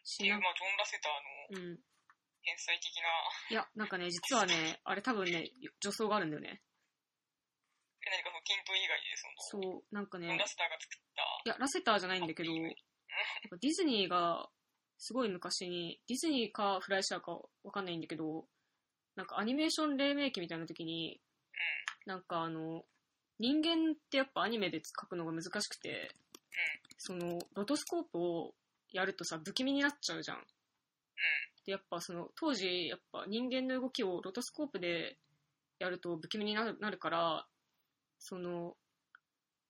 [0.05, 1.79] しないう、まあ、ジョン・ラセターのうん。
[2.45, 3.09] 天才的な、
[3.51, 5.51] いや、なんかね、実はね、あれ多分ね、
[5.81, 6.61] 女装があるんだよね。
[8.07, 10.37] え何かそのキント以外で、その、そう、なんかね。
[10.37, 12.73] ラ、セターが作った、いや、ラセターじゃないんだけど、やっ
[13.51, 14.49] ぱディズニーが、
[14.99, 17.33] すごい昔に、ディズニーかフライシャーか
[17.63, 18.47] わかんないんだけど、
[19.17, 21.21] なんかアニメーション黎明期みたいな時に、
[22.07, 22.85] なんかあの、
[23.39, 26.15] 人間ってやっぱアニメで描くのが難しくて、
[26.99, 28.55] その、ロトスコープを
[28.93, 30.39] やるとさ、不気味になっちゃうじゃん。
[31.67, 35.17] で、やっぱその、当時、やっぱ人間の動きをロトスコープで
[35.79, 37.47] やると不気味になるなるから、
[38.27, 38.75] その、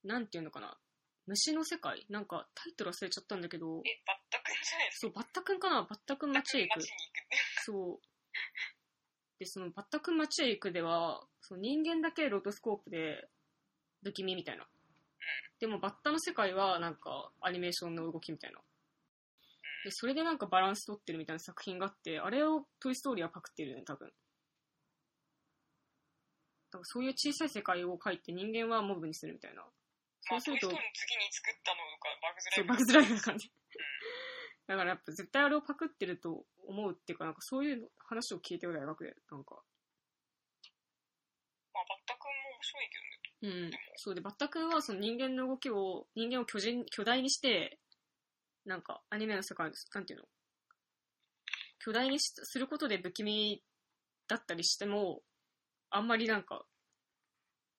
[0.04, 0.78] なんていうのかな、
[1.26, 2.06] 虫の世界？
[2.08, 5.82] なんかタイトル忘れちゃったんだけど、え、バッタくんじゃないですそう、バッタくんかな？
[5.82, 6.84] バッタくんか街へ行く街。
[6.84, 7.36] に行くって。
[7.64, 9.38] そう。
[9.40, 13.28] で、そのバッタくん街へ行くでは、その人間だけロトスコープで
[14.04, 14.68] 不気味みたいな。
[15.58, 18.60] でもバッタの世界はなんかアニメーションの動きみたいな。
[19.84, 24.12] で、それでなんかバランス取ってるみたいな作品があって、あれをトイストーリーはパクってるよね、多分。
[26.74, 29.62] だからそういう小さい世界を描いて人間はモブにするみたいな。
[29.62, 29.68] ま
[30.36, 32.68] あ、そうするとトイストーリーの、次に作ったのがバグズライブ。
[32.68, 33.52] バグズライブな感じ。
[34.66, 39.62] だからやっぱ絶対あれをパクってると思うっていうか、なんかそういう話を聞いてる大学で、なんか。
[41.74, 43.62] まあ、バッタくんも面白いけどね。
[43.62, 43.70] うん。
[43.96, 47.78] そうで、バッタくんはその人間の動きを、人間を巨人、巨大にして、
[48.64, 49.86] なんか、アニメの世界です。
[49.94, 50.26] なんていうの？
[51.80, 53.62] 巨大にしすることで不気味
[54.26, 55.20] だったりしても、
[55.94, 56.66] あんまりなんか、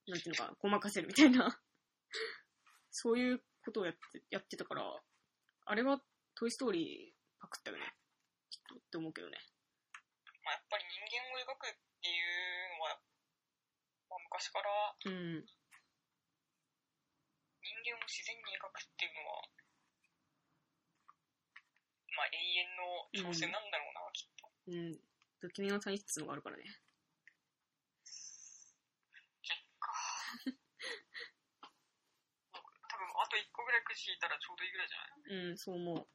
[0.07, 1.51] なんていうのかな、ごまかせるみたいな、
[2.89, 5.03] そういうことをやって、やってたから、
[5.66, 6.01] あれは
[6.36, 7.93] トイストーリーパクったよね。
[8.49, 9.38] きっとって思うけどね。
[10.45, 13.01] まあ、やっぱり人間を描くっていうのは、
[14.09, 15.43] まあ、昔からうん。
[15.43, 15.51] 人
[17.84, 19.43] 間を自然に描くっていうのは、
[22.16, 22.38] まあ、永
[23.20, 24.47] 遠の挑戦なんだろうな、きっと。
[24.68, 25.01] うん。
[25.39, 26.63] 不気味の体質のがあるからね。
[29.43, 29.91] 結果。
[32.53, 35.10] もう多分、あと1個ぐらいくじ引いたらちょうどいいぐらいじゃない
[35.50, 36.08] うん、そう思う。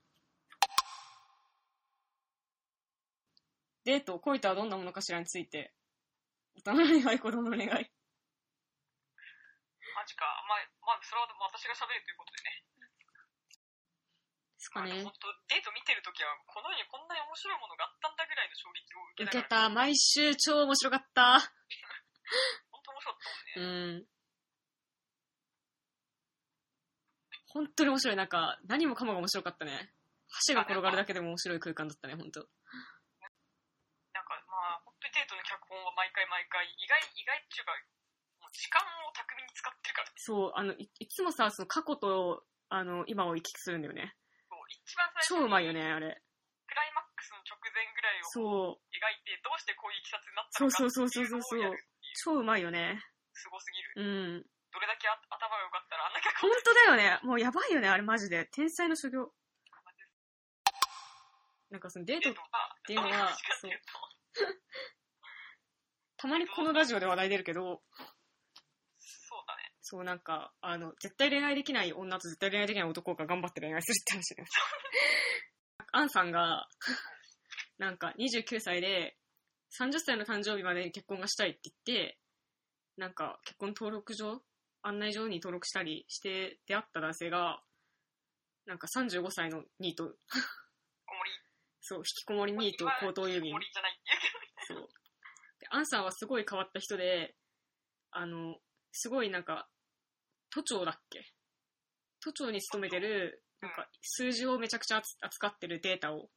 [3.84, 5.72] デート、恋とはどんなものかしらについて、
[6.64, 7.68] 大人の願い、子供の願い。
[7.68, 7.78] マ
[10.06, 10.44] ジか。
[10.48, 12.64] まあ、まあ、それは私が喋るということでね。
[14.60, 15.10] ですかね本。
[15.16, 19.24] 当デート見てるときは、この世にこんなに面白いものがあったんだぐらいの衝撃を受け。
[19.24, 19.70] 受けた。
[19.72, 21.40] 毎週超面白かった。
[22.68, 23.30] 本当面白かった
[23.60, 24.04] もんね。
[24.04, 24.06] うん。
[27.52, 28.16] 本当に面白い。
[28.16, 29.90] なんか、何もかもが面白かったね。
[30.46, 37.74] 橋が転がるだけでも面白い空間だったね、本当なんか、まあ、本当にデートの脚本は毎回毎回、意外、意外っていうか、
[38.38, 44.14] もう時間を巧みに使ってるから、そう、あの、いいつもさ、その過去と、あの、今を行き来するんだよね。
[44.46, 46.22] そう一番最初に超うまいよね、あれ。
[46.70, 48.94] クライマックスの直前ぐらいをそう。
[48.94, 53.02] 描いて、どうしてこういういきさつになったのかそうそうそうそうそうっていうのをやるっていう超うまいよね。
[53.34, 53.90] すごすぎる。
[53.98, 54.02] う
[54.38, 54.46] ん。
[54.72, 57.20] どれだけあ頭が良かったらあんな脚本本当だよね。
[57.22, 58.48] もうやばいよね、あれマジで。
[58.52, 59.32] 天才の修行。
[61.70, 62.48] なんかそのデートデート、が、
[62.86, 64.52] ていうのはどう
[66.16, 67.80] たまにこのラジオで話題出るけど、
[68.98, 69.72] そうだね。
[69.80, 74.48] そうなんか、あの、絶対恋愛できない女と絶対恋愛できない男が頑張って恋愛するって話だよ。
[75.92, 76.66] アンさんが、
[77.78, 79.16] なんか29歳で、
[79.80, 82.18] 30歳の誕生日までに結婚がしたいって言って、
[82.96, 84.42] なんか結婚登録上
[84.82, 87.60] 案内状に登録したりして出会った男性が、
[88.66, 90.16] なんか35歳のニート、おもり、
[91.80, 93.58] そう、引きこもりニート高等郵便おも。
[93.58, 94.88] りじゃないっていうそう。
[95.58, 97.34] で、アンさんはすごい変わった人で、
[98.12, 98.56] あの、
[98.92, 99.68] すごいなんか、
[100.50, 101.20] 都庁だっけ？
[102.20, 106.28] 都庁に勤めてる、なんか、数字をめちゃくちゃ扱扱ってるデータを、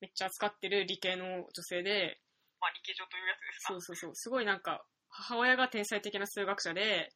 [0.00, 2.20] めっちゃ扱ってる理系の女性で、
[2.60, 3.72] まあ、理系上というやつですか？
[3.74, 7.12] そうそうそう、すごいなんか、母親が天才的な数学者で、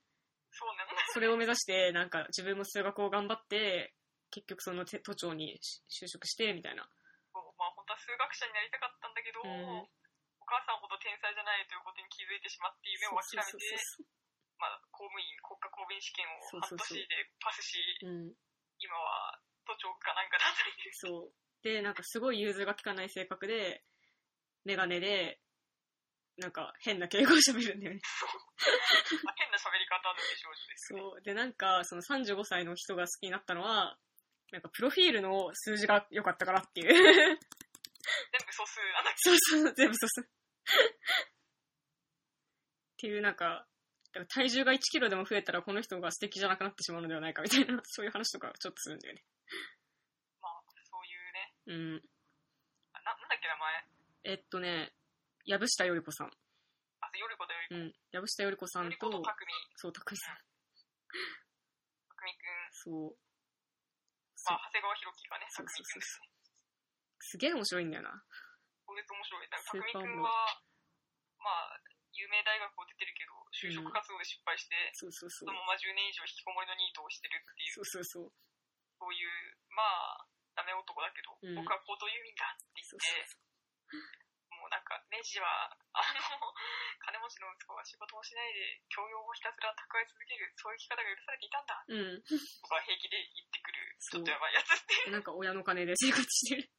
[1.12, 3.94] それを目指して、なんか自分も数学を頑張って、
[4.30, 6.82] 結局そのて都庁にし就職して、みたいな。
[7.32, 9.48] まあ、本当は数学者になりたかったんだけど、う
[9.82, 9.88] ん
[10.46, 13.58] お母さんほど天才じゃないということに気づいてしまって夢を諦めて、
[14.62, 18.14] まあ、公務員、国家公務員試験を半年でパスし、そう。
[18.14, 18.38] うん。
[18.78, 21.02] 今は都庁かなんかだったりです。
[21.02, 21.34] そう。
[21.66, 23.82] で、なんかすごい融通が利かない性格で、
[24.62, 25.42] メガネで、
[26.38, 28.00] なんか変な敬語を喋るんだよね。
[29.24, 30.86] まあ、変な喋り方の美少女です。
[30.88, 31.22] そう。
[31.22, 33.96] で、なんか、その35歳の人が好きになったのは、
[34.52, 36.88] なんかプロフィールの数字が良かったからっていう。
[36.92, 37.38] 全部
[38.52, 40.24] 素数、あの、そうそう、全部そうそう。
[40.24, 40.28] っ
[42.98, 43.66] ていうなんか、
[44.12, 49.24] だから体重が1キロでも増えたらこの人が素敵じゃなくなってしまうのではないかみたいな、そういう話とかちょっとするんだよね。
[50.40, 52.02] まあ、そういうね、うん。
[52.92, 53.84] あななんだっけ名前？
[54.24, 54.92] えっとね、
[55.46, 56.26] 藪下より子さん。
[56.26, 57.74] あ、よりことよりこ。
[57.74, 57.94] うん。
[58.10, 59.22] 藪下より子さんとと、
[59.78, 60.36] そう、たくみさん。
[60.36, 60.42] た
[62.18, 63.16] くみくん、そう。
[64.50, 66.26] まあ、長谷川博己がね、そうたくみくんですね。
[67.18, 68.10] すげえ面白いんだよな。
[68.86, 69.48] これ面白い。
[69.48, 70.30] たくみくんは、
[71.38, 71.78] まあ、
[72.10, 75.46] 有名大学を出てるけど、就職活動で失敗して、そうそうそ。
[75.46, 78.32] そうのまま10年以上引きこもりのニートをしてるっていう、そうそうそう。
[78.98, 79.30] そういう、
[79.70, 80.26] まあ、
[80.56, 83.46] ダメ男だけど、うん僕は高等郵便だって言そうって、
[83.92, 84.25] もうなん
[84.86, 86.54] か、ネジは、あの、
[87.02, 91.82] 金持ちの息子は仕事もしないで、教養をひたすら蓄え続ける、そういう生き方が許されていたんだ。
[91.82, 91.98] そう。
[91.98, 92.22] うん。
[92.62, 95.10] 僕は平気で言ってくる、ちょっとやばいやつって。
[95.10, 96.70] なんか親の金で生活してる。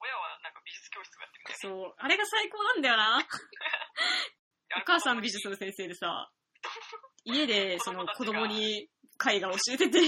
[0.00, 1.60] 親はなんか美術教室をやってるんだよね。
[1.60, 1.94] そう。
[2.00, 3.20] あれが最高なんだよな。
[3.20, 3.28] で
[4.80, 6.32] お母さん美術の先生でさ、
[7.24, 8.88] 家でその子供に
[9.20, 10.00] 絵画を教えてて、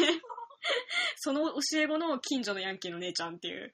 [1.16, 3.72] その教え子の近所のヤンキーの姉ちゃんっていう。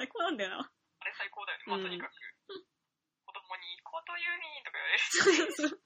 [0.00, 0.64] 最高なんだよな。
[0.64, 1.64] あれ最高だよね。
[1.68, 2.16] まあ、うんとにかく。
[2.16, 5.04] 子供に、高等郵便とか言われる。
[5.12, 5.84] そうそう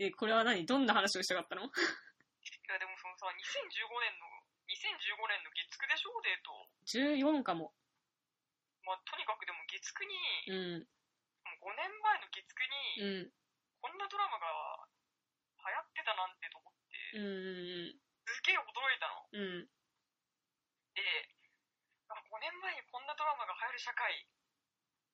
[0.00, 0.64] で、これは何？
[0.64, 1.68] どんな話をしたかったの？
[1.68, 4.24] いや、でもそのさ、2015年の、
[4.72, 6.56] 2015年の月9でしょ、デート。
[7.36, 7.76] ?14 かも。
[8.88, 10.16] まあ、とにかくでも月9に、
[10.48, 10.88] うん。
[11.44, 13.36] もう5年前の月9に、うん。
[13.84, 14.48] こんなドラマが
[15.60, 19.28] 流行ってたなんてと思って、うんうんすげえ驚いたの。
[19.32, 19.68] うん。
[20.96, 21.00] うん。
[21.00, 21.02] で、
[22.08, 24.28] あ5年前にこんなドラマが流行る社会、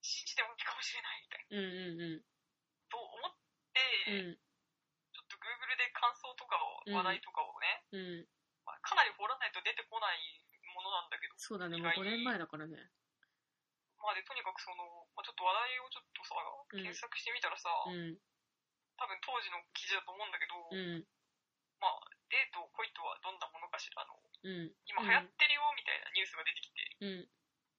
[0.03, 1.59] 信じてもいいかもしれないみたいな。
[1.59, 2.23] うんうんうん。
[2.91, 3.31] と思っ
[3.75, 4.39] て、うん。
[5.15, 8.27] ちょっと Google で感想とかを、うん話題とかをね、うん。
[8.65, 10.19] まあかなり掘らないと出てこない
[10.75, 12.77] ものなんだけど、そうだね、もう5年前だからね。
[13.99, 18.17] まあで、とにかくその、まあ、ちょっと話題をちょっとさ、うん検索してみたらさ、うん。
[18.97, 21.05] 多分当時の記事だと思うんだけど、うん。
[21.79, 22.01] まあ、
[22.31, 24.75] デート、恋とはどんなものかしらの、うん。
[24.87, 27.31] 今流行ってるよみたいなニュースが出てきて、うん。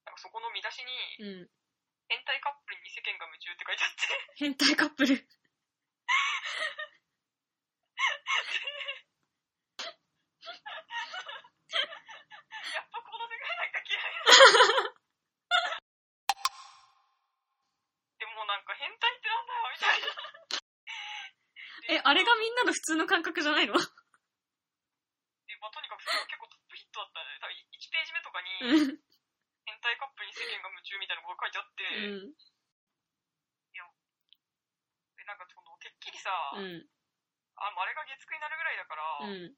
[0.08, 1.50] なんかそこの見出しに、うん。
[2.08, 4.02] 変態カップルに世間が夢中って書いてあって、
[4.34, 5.14] 変態カップル。
[5.14, 5.22] やっ
[12.90, 14.10] ぱこの世界なんか嫌いだ。
[18.18, 20.06] でもなんか変態ってなんだよみたいな。
[21.94, 23.74] え、あれがみんなの普通の感覚じゃないの？
[23.78, 23.78] で、
[25.62, 27.38] まあ、とにかく結構トップヒットだったね。
[27.38, 28.98] 多分1ページ目とかに、うん。
[29.62, 32.34] 変態カップルに世間が夢中みたいなことが書いてあって、うん。
[35.14, 36.90] で、なんかその、てっきりさ、うん。
[37.54, 39.54] ああれが月9になるぐらいだから、うん。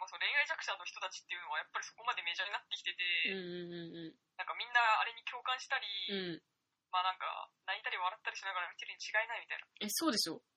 [0.00, 4.16] まあ、その恋愛弱者の人たちっていうのはやっぱりそこまでメジャーになってきてて、うん。
[4.40, 6.42] なんかみんなあれに共感したり、うん。
[6.88, 9.66] まあなんか泣いたり笑ったりしながら見てるに違いないみたいな。
[9.80, 10.51] え、そうでしょ自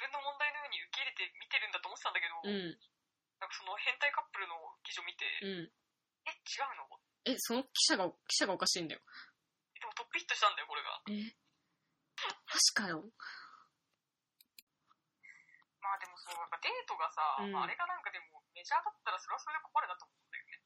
[0.00, 2.72] 分の問題のように受け入れて見てるんだと思ってたんだけど、うん。
[3.38, 5.72] なんかその変態カップルの記事を見て、うん。
[6.24, 6.88] え、違うの？
[7.28, 9.00] え、その記者が、記者がおかしいんだよ。
[9.76, 11.00] でもトップヒットしたんだよ、これが。
[11.08, 11.36] え？
[12.20, 13.00] マジかよ。
[15.80, 20.60] まあでもそう、やっぱデートがさ、うんまあ、あれがなんかでもメジャーだったらそれはそれで困るなと思うんだよね。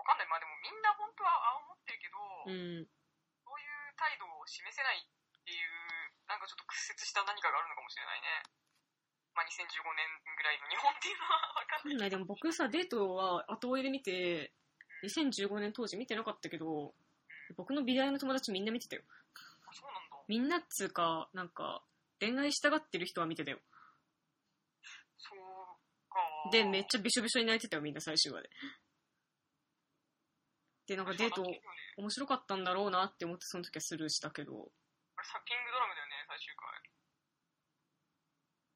[0.00, 0.28] わかんない。
[0.32, 2.16] まあでもみんな本当はああ思ってるけど、
[2.48, 2.88] うん。
[3.44, 5.04] そういう態度を示せない
[5.42, 5.66] っていう、
[6.30, 8.46] なんかちょっと屈折した何かがあるのかもしれないね。
[9.34, 10.06] まあ2015年
[10.38, 12.10] ぐらいの日本っていうのはわかんない。
[12.10, 14.52] でも僕さ、デートは後追いで見て、
[15.02, 16.94] 2015年当時見てなかったけど、
[17.56, 19.02] 僕の美大の友達みんな見てたよ。
[19.66, 20.16] あそうなんだ。
[20.28, 21.82] みんなっつうか、なんか、
[22.20, 23.58] 恋愛したがってる人は見てたよ。
[25.18, 25.38] そう
[26.08, 26.50] か。
[26.52, 28.50] で、めっちゃびしょびしょに泣いてたよ、みんな最終話で。
[30.86, 31.42] で、なんかデート
[31.96, 34.70] 面白かったんだろうなって思ってその時はスルーしたけど、
[35.22, 36.66] あれサッキングドラムだよね、最終回。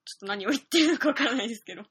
[0.07, 1.83] ちょっと何を言ってるのかわからないですけど。
[1.83, 1.91] リ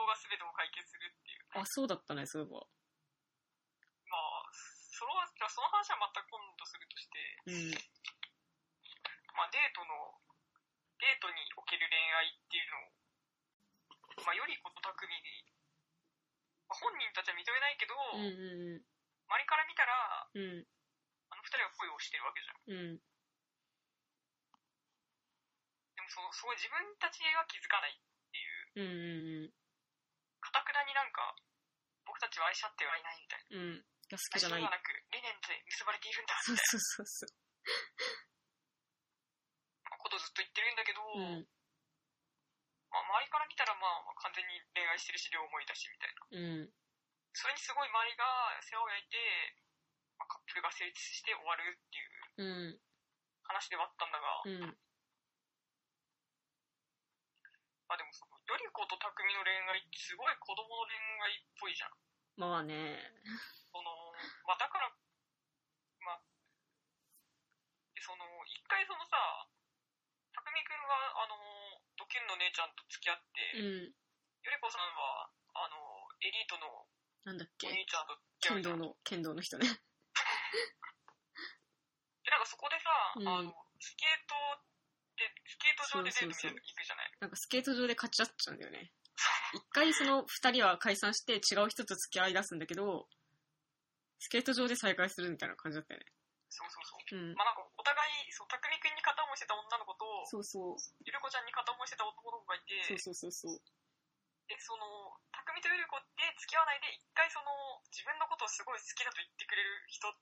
[0.00, 1.44] ゴが全てを解決するっていう。
[1.60, 2.64] あ、そうだったね、そういえば。
[4.08, 7.76] まあ、そのじゃあその話はまた今度するとして、うん。
[9.36, 10.16] まあデートの、
[10.96, 15.44] デートにおける恋愛っていうのを、まあよりこと巧みに、
[16.64, 18.96] まあ本人たちは認めないけど、うんうん
[19.28, 20.66] 周りから見たら、うん。
[21.30, 21.34] うん。
[21.34, 22.62] あの二人は恋をしてるわけじゃん。
[22.70, 23.02] うん。
[25.96, 27.98] でもその、すごい自分たちは気づかないっ
[28.30, 29.54] ていう、うんうん
[30.40, 31.34] かたくなになんか、
[32.06, 33.58] 僕たちは愛し合ってはいないみたいな。
[33.58, 33.82] うん。
[33.82, 33.86] うん。
[34.06, 34.78] が好きじゃない愛情は。
[34.78, 37.34] なく、理念で結ばれているんだそうみたいそうそうそう。
[39.90, 41.48] なことをずっと言ってるんだけど、うん。
[42.94, 46.22] まあ、周りから見たらまあまあ完全に恋愛してるし両思いだしみたいな。
[46.30, 46.70] うん。
[47.34, 48.24] それにすごい周りが
[48.62, 49.18] 世話を焼いて、
[50.26, 52.82] まあ、カップルが成立して終わるっていううん。
[53.46, 54.74] 話ではあったんだが、うん。
[57.86, 59.06] まあでもその、より子と匠
[59.38, 61.94] の恋愛ってすごい子供の恋愛っぽいじゃん。
[62.42, 62.98] まあね。
[63.70, 63.86] その、
[64.50, 64.90] まあだから、
[66.02, 66.26] まあ、
[67.94, 69.46] でその、一回そのさ、
[70.34, 71.38] 匠くんが、あの、
[71.94, 73.94] ドキュンの姉ちゃんと付き合って、うん。
[73.94, 75.78] より子さんは、あの、
[76.18, 76.90] エリートの
[77.22, 77.66] なんだっけ？
[77.66, 78.18] お兄ちゃんと。
[78.42, 79.66] 剣道の、剣道の人ね。
[82.24, 84.34] で、なんかそこでさ、うんあの、スケート
[85.16, 87.12] で、スケート場でデートみたいなの行くじゃない？
[87.20, 88.92] なんかスケート場で勝ち合っちゃうんだよね。
[89.54, 93.08] 一回その二人は解散して違う人と付き合い出すんだけど、
[94.18, 96.06] スケート場で再会するみたいな感じだったよね。
[96.48, 97.16] そうそうそう。
[97.16, 97.34] うん。
[97.34, 100.76] まあなんかお互い、そう、匠くんに片思いしてた女の子と、そうそう。
[101.04, 103.60] ゆる子ちゃんに片思いしてた男の子がいて、そうそうそうそう。
[104.46, 110.16] で、その、匠とゆる子って付き合わないで、一回その、自分のことをすごい好きだと言ってくれる人と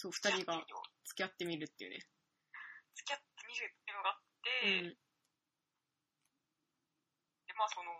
[0.00, 2.00] そう、付き合って二人が付き合ってみるっていうね。
[2.96, 4.96] 付き合ってみるっていうのがあって、うん。
[7.44, 7.92] で、まあその、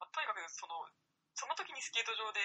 [0.00, 0.88] まあ、とにかくその、
[1.34, 2.40] その時にスケート場で、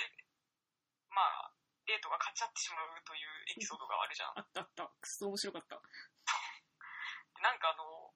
[1.08, 1.56] まあ、
[1.88, 4.40] デートが勝ち合ってしまうというエピソードがあるじゃん。
[4.40, 4.92] あったあった。
[5.00, 5.80] くそ面白かった。
[5.80, 8.12] でなんかあの、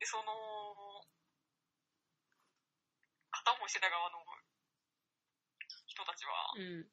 [0.00, 0.32] で、その、
[3.32, 4.20] 片思いしてた側の
[5.88, 6.84] 人たちは、うん。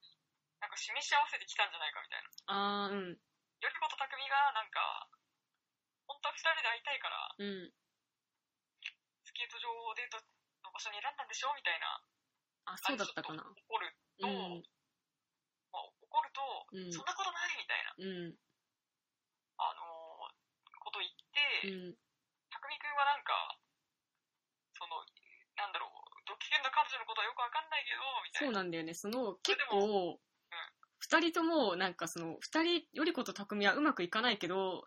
[0.59, 2.27] なんか示し合わせてきたんじゃないかみたいな。
[2.47, 3.15] あー、うん。
[3.15, 5.07] よりことたくみがなんか、
[6.07, 7.71] 本当は二人で会いたいから、うん。
[9.23, 10.19] スケート場をデート
[10.63, 12.01] の場所に選んだんでしょみたいな。
[12.71, 13.43] あ、そうだったかな。
[13.43, 14.63] 怒ると、うん。
[15.71, 18.35] まあ、怒ると、うんそんなことないみたいな、うん。
[19.59, 19.99] あのー
[20.79, 21.97] こと言って、うん。
[22.49, 23.59] たくみくんはなんか、
[24.73, 25.05] その、
[25.55, 25.98] なんだろう、
[26.29, 28.53] ドキュンの彼女のことはよくわかんないけど、みたいな。
[28.53, 28.93] そうなんだよね。
[28.93, 30.21] その、結構、
[31.01, 34.85] 二人とも、なんかその、二人、よりこと匠はうまくいかないけど、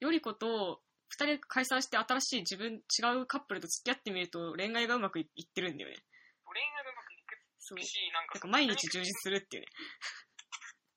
[0.00, 6.02] よりこと、二人解散して新しい自分、違うカップルと付き合ってみると恋愛がうまくいってるんだよね。
[6.48, 7.78] 恋愛がうまくいくそう。
[7.78, 9.68] し、なんかなんか毎日充実するっていうね。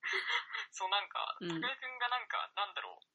[0.71, 3.14] そう、なんか、うんたくみくんがなんか、なんだろう。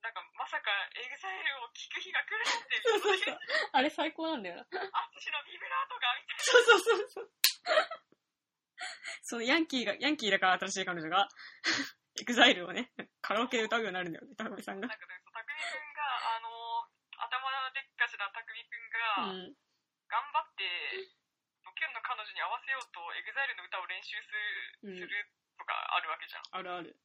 [0.00, 3.38] なんか、まさか、 EXILE を聴く日が来るなんて、そうそうそう。
[3.72, 4.62] あれ最高なんだよな。
[4.62, 7.30] ATSUSHI のビブラートが、みたいそうそうそうそう。
[9.22, 11.28] そのヤンキーが、ヤンキーだから新しい彼女が、
[12.20, 12.90] EXILE をね、
[13.20, 14.96] カラオケで歌うようになるんだよね、高見さんがな。。
[14.96, 19.54] なんかね、たくみくんが、あのー、頭でっかちなたくみくんが、うん。
[20.08, 20.64] 頑張って、
[21.62, 24.40] ドキュンの彼女に合わせようと、 EXILE の歌を練習する、
[24.82, 26.42] うんするとかあるわけじゃん。
[26.50, 26.96] あるある。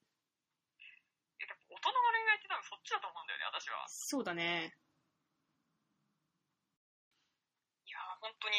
[1.70, 3.86] 大人の恋愛って多分そっちだと思うんだよね、私は。
[3.90, 4.74] そうだね。
[7.86, 8.58] いやー、本当に。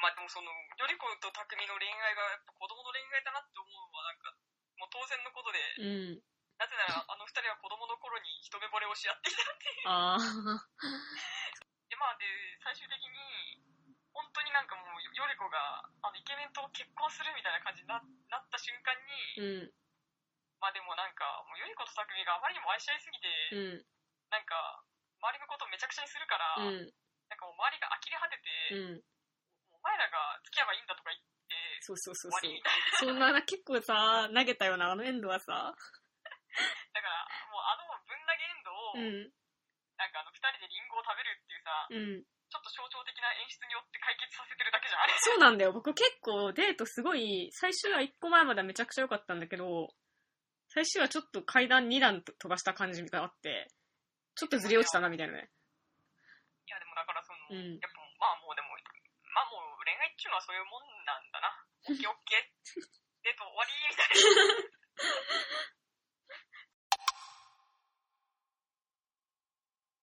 [0.00, 4.32] まあでもその、より子と匠の恋愛がやっぱ子供の恋愛だなって思うのはなんか、
[4.80, 6.24] もう当然のことで、うん。
[6.56, 9.88] なぜならあの二人は子供の頃に一目惚れをし合っていたっていう。
[9.88, 10.64] ああ。
[11.88, 12.24] で、まあで、
[12.64, 13.60] 最終的に、
[14.12, 18.92] 本当になんかもう、より子が、あの、イケメンと結婚するみたいな感じにななった瞬間
[19.36, 19.79] に、うん。
[20.60, 23.84] まあでもなんか、もうより子と匠があまりにも愛し合いすぎて、うん。
[24.28, 24.84] なんか、
[25.20, 26.92] 周りのことをめちゃくちゃにするから、うん。
[27.28, 29.02] なんかもう周りが呆れ果てて、うん。
[29.72, 32.62] お前らが付き合えばいいんだとか言って、そうそうそうそうりみ。
[32.62, 32.98] たいな。
[33.00, 35.48] そんな、結構さ、投げたような、あのエンドはさ、
[36.92, 39.32] だから、もうあのぶん投げエンドを、うん。
[39.96, 42.24] なんかあの二人でリンゴを食べるっていうさ、うん。
[42.50, 45.12] ちょっと象徴的な演出によって解決させてるだけじゃん、あれ。
[45.18, 45.72] そうなんだよ。
[45.72, 49.94] 僕結構デートすごい、最終は1個前まではめちゃくちゃ良かったんだけど、
[50.70, 53.68] 最終はちょっと階段2段飛ばした感じみたいなのあって、
[54.34, 55.50] ちょっとずり落ちたなみたいなね。
[56.66, 58.68] いや、でもだからその、うんやっぱまあもうでも、
[59.34, 61.50] まあもう恋愛っていうのはそういうもんなんだな。
[61.88, 62.86] オッケーオッケー。
[63.26, 64.70] デート終わりみたいな。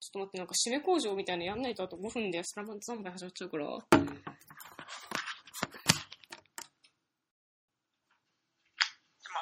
[0.07, 3.65] ちょっと待って、なんか締め工場みたいなのやんないとあと5分でスラマンザンバイ始まっちゃうから。
[3.65, 3.77] まあ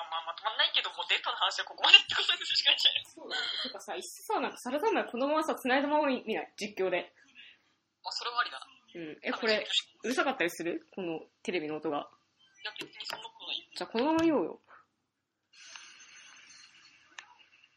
[0.09, 3.47] まあまとまんないけど、もうデートの話はここまでってことにするしかないんじゃないそうだね。
[3.64, 7.16] てかさ、いっそさ、なんかサラダ前このままさ、繋いだまま見ない実況で。
[8.03, 8.68] まあそれはありだな。
[8.68, 9.20] うん。
[9.24, 9.64] え、これ、
[10.03, 10.88] うるさかったりする？
[10.91, 11.97] このテレビの音が。
[11.97, 12.01] い
[12.68, 13.70] や、別にそんなことない。
[13.76, 14.62] じゃあこのまま言おうよ。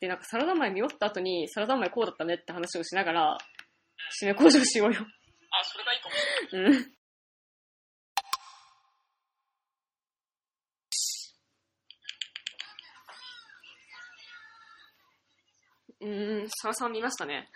[0.00, 3.38] で、なんかサラダ前見終わった後に、サラダ前こうだったねって話をしながら、
[4.22, 5.00] 締め工場しようよ。
[5.50, 6.62] あ、それがいいかも。
[6.64, 6.97] うん。
[16.00, 17.50] うーん、サラさん見ましたね。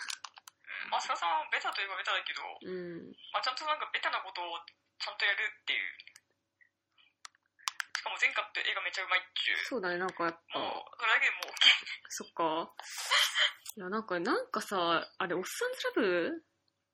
[0.90, 3.14] まあ、ささんはベタといえばベタだけど、うん。
[3.32, 4.58] まあ、ちゃんとなんかベタなことを
[4.98, 6.12] ちゃんとやるっていう。
[7.96, 9.56] しかも前回って映画めっちゃうまいっちゅう。
[9.70, 11.54] そうだね、なんかやっぱ、もう、それだけでもう、
[12.10, 12.74] そっか。
[13.78, 16.44] いや、なんか、なんかさ、あれ、おっさんずラブ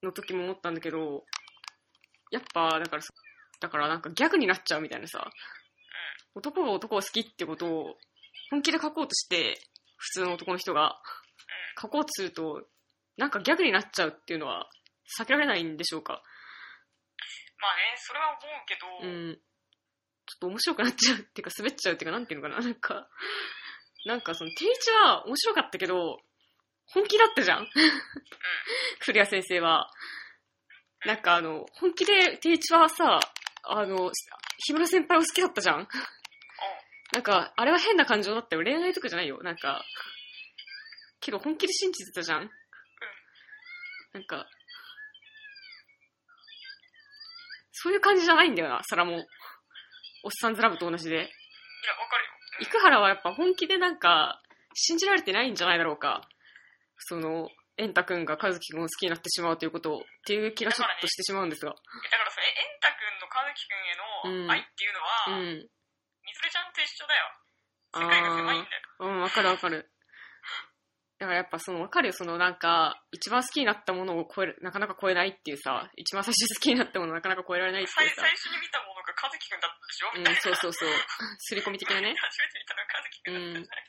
[0.05, 1.25] の時も思ったんだけど、
[2.31, 3.09] やっぱ、だからさ、
[3.61, 5.31] だからなんかギャグになっちゃうみたいなさ、
[6.35, 7.99] 男が男を好きってことを
[8.51, 9.59] 本気で書こうとして、
[9.97, 11.01] 普通の男の人が
[11.81, 12.63] 書こうとすると、
[13.17, 14.69] なんかギャグになっちゃうっていうのは
[15.21, 16.23] 避けられないんでしょうか？
[17.61, 19.39] まあね、それは思うけど、うん。
[20.27, 22.61] ちょっと面白くなっちゃうっていうか、滑っちゃうっていうか、なんていうのかな？
[22.65, 23.09] なんか、
[24.07, 26.21] なんかその、定一は面白かったけど、
[26.87, 27.69] 本気だったじゃん？
[29.01, 29.91] 古谷先生は。
[31.05, 33.21] なんかあの、本気で定一はさ、
[33.65, 34.11] あの、
[34.67, 35.89] 日村先輩を好きだったじゃん。
[37.13, 38.63] なんか、あれは変な感情だったよ。
[38.63, 39.39] 恋愛とかじゃないよ。
[39.43, 39.85] なんか、
[41.21, 42.51] けど本気で信じてたじゃん。
[44.13, 44.47] なんか、
[47.73, 49.15] そういう感じじゃないんだよな、サラも。
[50.25, 51.17] おっさんずラブと同じで。
[51.17, 51.29] いや、わ
[52.09, 52.31] かるよ。
[52.33, 54.43] うん生原はやっぱ本気でなんか、
[54.75, 56.27] 信じられてないんじゃないだろうか。
[56.99, 61.71] その、エンタ君が和樹君を好きになってしまうということを、っていう気がちょっとしてしまうんですが。
[61.71, 61.83] だか
[62.25, 63.67] らそれ、エンタ君の和樹
[64.27, 65.55] 君への愛っていうのは、うん。
[65.55, 67.31] みずるちゃんと一緒だよ。
[67.95, 68.83] 世界が狭いんだよ。
[68.99, 69.91] うん、わかるわかる。
[71.19, 78.31] だからやっぱその、わかるよ、そのなんか、一番好きになったものを超える、なかなか超えないっていうさ、一番最初に好きになったものをなかなか超えられないっていうさ最最。
[78.31, 80.11] 初に見たものが和樹君だったでしょ？
[80.15, 80.91] うんみたいな。、そうそうそう。
[81.39, 82.15] 刷り込み的なね。
[82.15, 83.85] 初めて見たのが和樹君だったじゃない？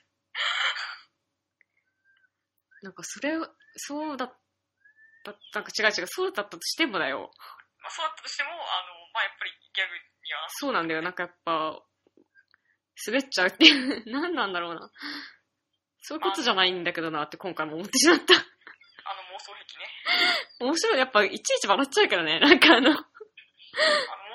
[2.82, 3.30] なんかそれ、
[3.78, 4.34] そうだっ
[5.24, 7.30] た、なんか違う違う、そうだったとしてもだよ。
[7.84, 8.58] まあそうだったとしても、あの、
[9.14, 11.02] まあやっぱりギャグには、そうなんだよ。
[11.04, 11.78] なんかやっぱ、
[13.06, 14.90] 滑っちゃうっていう、 何なんだろうな。
[16.02, 18.24] そういうことじゃないんだけどなって今回も思ってしまった。
[18.34, 18.44] あの
[19.36, 19.86] 妄想癖ね。
[20.60, 21.00] 面白い。
[21.00, 22.40] やっぱ、いちいち笑っちゃうからね。
[22.40, 23.02] なんかあの、あの妄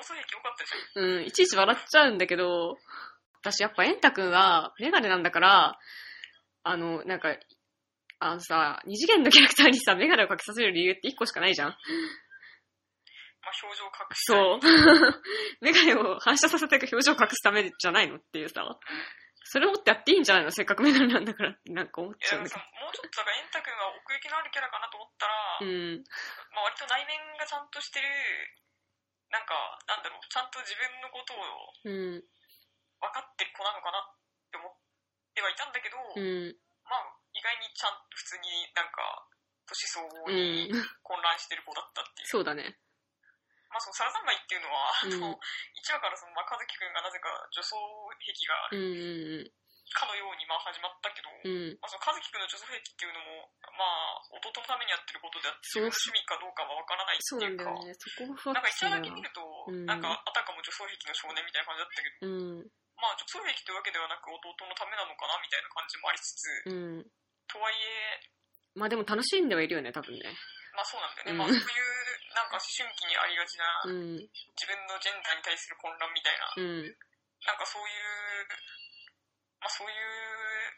[0.01, 1.05] 想癖良かったじゃん。
[1.05, 2.77] うん、いちいち笑っちゃうんだけど、
[3.41, 5.79] 私やっぱエンタ君はメガネなんだから、
[6.63, 7.37] あの、なんか、
[8.19, 11.69] あのさ、二次元のキャラクターにさ、メガネをかけさせる理由って一個しかないじゃん。
[11.69, 14.59] まあ表情隠しそう。
[15.61, 18.63] メガネを反射させて表情を隠すためじゃないのっていうさ。
[19.45, 20.51] それをってやっていいんじゃないの？
[20.51, 25.65] せっかくメガネなんだからってなんか思っちゃうんだけだからさ、もうちょっとだから、エンタ君が奥行きのあるキャラかなと思ったら、ど。
[25.65, 26.01] うん。
[26.49, 28.09] まあ割と内面がちゃんとしてる、
[29.29, 29.53] なんか、
[29.85, 31.45] なんだろう、ちゃんと自分のことを
[31.85, 32.25] うん。
[32.99, 34.17] 分かってる子なのかなっ
[34.49, 34.73] て思っ
[35.37, 36.57] てはいたんだけど、うん。
[36.89, 37.05] まあ
[37.37, 39.29] 意外にちゃんと普通になんか、
[39.69, 40.77] 年相応うにん。
[41.05, 42.27] 混乱してる子だったっていう。
[42.27, 42.77] そうだね。
[43.75, 47.75] まあそのサラザンマイっていうのは、うんあの1話からその、まあ、和樹くんがなぜか女装
[48.23, 49.51] 癖がうんうん
[49.93, 51.77] かのようにまあ始まったけど、うん。
[51.77, 51.77] うん。
[51.77, 57.93] まあ、その和樹くんの女装癖っていうのも、まあ、弟のためにやってることであって、その趣味かどうかは分からないっていうか、なんね。
[57.93, 62.65] か一話だけ見ると、うんなんかあたかも女装癖の少年みたいな感じだったけど、うん。
[62.97, 67.05] まあ女装癖というわけではなく弟のためなのかなみたいな感じもありつつ、うん。
[67.45, 68.19] とはいえ、
[68.73, 70.33] まあでも楽しんではいるよね、多分ね。
[70.75, 71.31] まあそうなんだよね。
[71.31, 71.65] うんまあそういう、
[72.35, 74.19] なんか思春期にありがちな、うん。
[74.53, 76.91] 自分のジェンダーに対する混乱みたいな、うん。
[77.47, 78.47] なんかそういう、
[79.63, 80.75] まあそういう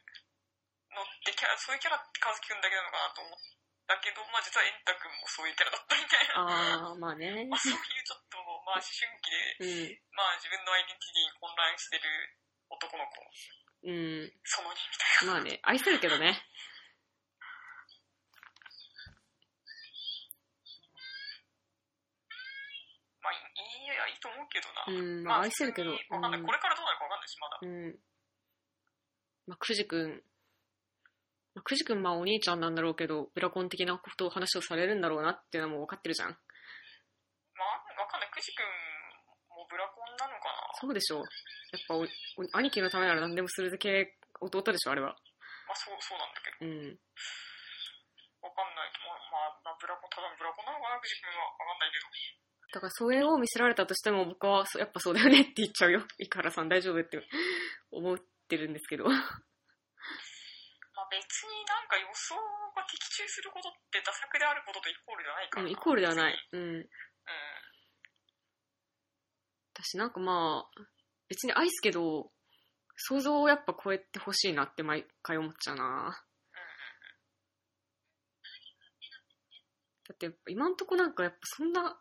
[0.93, 3.38] のってキャラ、そういうキャラって和樹くんだけなのかなと思っ
[3.86, 6.41] たけど、まあ実はエンタ君もそういうキャラだったみたいな。
[6.89, 7.45] ああ、まあね。
[7.50, 9.98] まあそういうちょっと、まあ思春期で、うん。
[10.14, 12.38] まあ自分のアイデンティティに混乱してる
[12.70, 13.22] 男の子、
[13.86, 14.34] うん。
[14.43, 15.34] その2みたいな。
[15.34, 16.34] まあね、愛せるけどね。
[23.22, 23.34] まあ
[23.88, 24.84] いや、いいと思うけどな。
[24.84, 25.92] うん、まあ愛せるけど。
[25.92, 26.42] わかんない。
[26.44, 27.60] これからどうなるかわかんないし、まだ。
[27.64, 28.00] うん。
[29.48, 30.12] まあ、くじくん。
[31.56, 36.30] まあ、くじくん、まあお兄ちゃんなんだろうけど、ブラコン的なことを話をされるんだろうなっていうのも分かってるじゃん。
[36.30, 36.36] ま
[37.64, 38.30] あ、わかんない。
[38.30, 38.68] くじくん
[39.56, 41.24] もブラコンなのかなそうでしょ。
[41.24, 41.26] やっ
[41.88, 45.16] ぱお、お兄貴のためなら何でもするだけ弟でしょ、あれは。
[45.66, 46.68] まあそう、そうなんだけど。
[46.68, 47.00] うん。
[48.44, 48.92] わかんない。
[49.00, 51.56] まあ、まあ、まあ、ブラコン、ただのブラコンなのかな、くじくんは。
[51.56, 52.47] わかんないけど。
[52.74, 56.01] だからそれを見せられたとしても僕はそやっぱそうだよねって言っちゃうよ。
[56.20, 57.22] 井原さん大丈夫って
[57.91, 59.05] 思ってるんですけど。
[59.05, 59.18] まあ
[61.09, 62.36] 別になんか予想
[62.76, 65.68] が的中することってダ作であることとイコールではないからな。
[65.68, 66.47] うん、イコールではない。
[66.51, 66.61] うん。
[66.61, 66.89] うん。
[69.74, 70.82] 私なんかまあ、
[71.30, 72.32] 別に愛すけど、
[72.95, 76.24] 想像をやっぱ超えてほしいなって毎回思っちゃうな。
[80.07, 81.99] だって今んとこなんかやっぱそんな、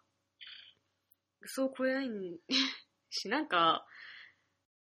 [1.46, 2.38] 嘘を超えないん
[3.10, 3.86] し、なんか、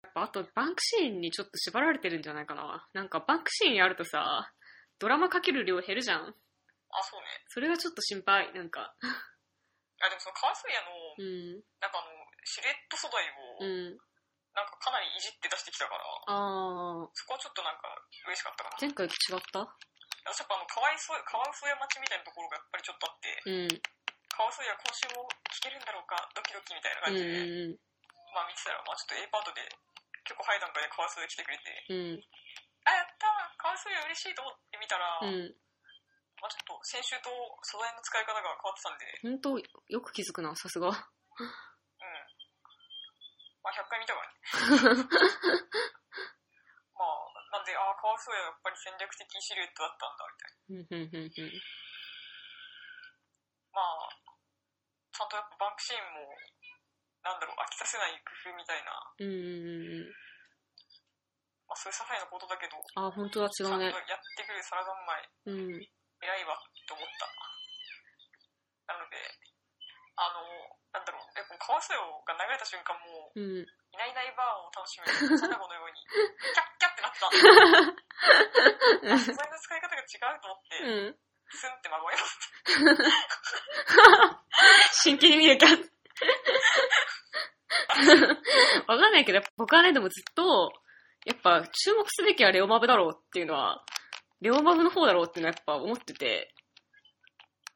[0.03, 2.88] やっぱあとバンクシーンにちょっと縛られてるんじゃないかな。
[2.93, 4.51] なんかバンクシーンやるとさ、
[4.99, 6.22] ドラマかける量減るじゃん。
[6.24, 7.28] あ、そうね。
[7.47, 8.93] それがちょっと心配、なんか。
[9.01, 10.88] あ、でもその川添屋の、
[11.18, 12.09] うん、なんかあの、
[12.43, 13.97] シルエット素材を、うん。
[14.53, 17.88] なんかかなりいじって出してきたから、あー、そこはちょっとなんか
[18.28, 18.78] 嬉しかったかな。
[18.82, 19.59] 前回と違った？
[20.26, 23.82] 私やっぱあの、かわいそう、カワウソ屋町みたいなところがやっぱりちょっとあって、うん。
[24.32, 27.39] カワウソ屋今週も聞けるんだろうか、ドキドキみたいなうん感じで、う
[27.75, 27.77] ん
[28.32, 29.59] まあ見てたら、まあちょっと A パートで、
[30.23, 32.23] 結構早い段階でカワウソ屋来てくれて、うん。
[32.88, 35.36] あ、やったーカワウソ屋嬉しいと思って見たら、うん。
[35.36, 35.59] うん。
[36.39, 37.27] まあちょっと先週と
[37.67, 39.67] 素材の使い方が変わってたんで、ほんと、よ
[39.99, 40.88] く気づくな、さすが。
[40.88, 40.93] うん。
[40.95, 41.03] ま
[43.69, 44.39] あ100回見たからね。
[46.95, 50.55] まあ、なんで、ああ、カワウソ屋やっぱり戦略的シルエットだったんだ、みたい
[51.51, 51.59] な。
[53.73, 54.09] まあ、
[55.22, 56.34] ちゃんとやっぱバンクシーンも、
[57.22, 60.09] なんだろう、飽きさせない工夫みたいな、うん、うん、うん。
[61.69, 64.17] まあそういう些細なことだけど、あ、本当だ、違うねちゃんとや。
[64.17, 65.86] ってくるサラダンマイ、うん。
[66.26, 67.30] 偉いわって思った。
[68.89, 69.22] なので、
[70.17, 70.41] あの、
[70.89, 73.61] なんだろう、えこのカワウソ屋が流れた瞬間もう、うん。
[73.61, 75.05] いないいないバーを楽しむ、
[75.38, 77.30] サナゴのように、キャッキャってなった。
[79.22, 81.19] 素材の使い方が違うと思って、うん。
[81.54, 82.39] スンってまごいます。
[85.04, 85.68] 真剣に見るか。
[88.88, 90.74] わかんないけど、僕はね、でもずっと、
[91.26, 93.84] やっぱ注目すべきはレオマブだろうっていうのは、
[94.41, 96.54] レオマブの方だろうっていうのはやっぱ思ってて、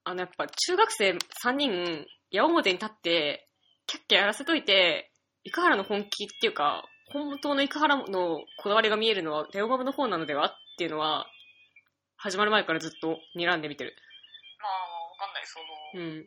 [0.03, 3.47] あのやっぱ中学生3人、矢面に立って、
[3.87, 5.11] キャッキャやらせといて、
[5.43, 11.27] いかはらの本気っていうか、本当の生原のこだわりが見えるのはレオマブの方なのではっていうのは、
[12.25, 13.93] 始まる前からずっと睨んで見てる。
[14.57, 14.73] まあ、
[15.13, 16.25] わかんない、その、うん。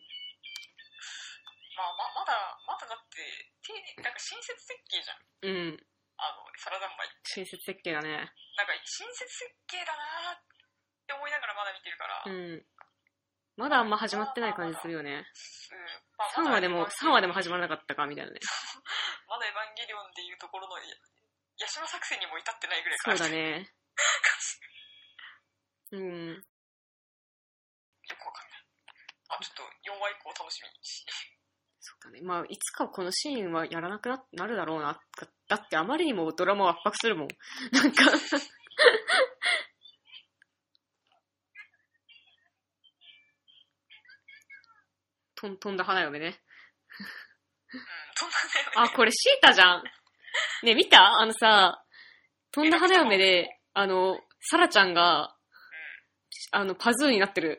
[1.75, 2.39] まあ、ま、まだ、
[2.71, 3.19] まだだって、
[3.67, 5.19] 丁寧、なんか親切設計じゃん。
[5.43, 5.83] うん。
[6.23, 7.11] あの、サラダンマイ。
[7.27, 8.15] 親切設計だね。
[8.15, 10.47] なんか、親切設計だなーっ
[11.03, 12.63] て思いながらまだ見てるから、ううん。
[12.63, 12.67] ん。
[13.59, 15.27] まだあんま始まってない感じするよね。
[16.15, 18.39] まあ3話でも、3話でも始始まらなかったか、みたいなね。
[19.27, 20.95] まだエヴァンゲリオンでいうところの、や
[21.59, 23.75] ヤシマ作戦にも至ってないぐらいそうだね。
[25.93, 25.99] ね。
[25.99, 26.35] うん。
[26.35, 26.43] よ
[28.17, 28.61] くわかんない。
[29.29, 31.05] あ、ちょっと4話以降楽しみにし。
[31.81, 32.21] そうだね。
[32.23, 35.01] まあ、いつかこのシーンはやらなくななるだろうな。
[35.49, 37.29] だってあまりにもドラマを圧迫するもん。
[37.73, 38.05] なんか
[45.37, 46.41] とん、飛んだ花嫁ね。
[48.77, 48.83] うん。
[48.83, 49.85] あ、これシータじゃん。
[50.65, 51.21] ね、見た？
[51.21, 51.85] あのさ、
[52.51, 55.37] 飛んだ花嫁で、あの、サラちゃんが、
[56.53, 57.51] あの、パズーになってる。
[57.51, 57.59] え、い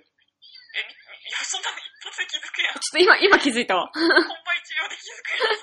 [1.32, 2.74] や、そんなの一発で気づくやん。
[2.74, 3.90] ちょっと今、今気づいたわ。
[3.94, 4.18] 本番
[4.58, 5.56] 一秒で気づくやん。
[5.56, 5.62] そ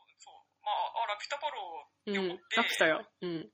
[0.00, 0.34] う、そう。
[0.62, 2.38] まあ、あ、ラピュタパロー、うん横っ。
[2.48, 3.08] てラピュタよ。
[3.22, 3.50] うん。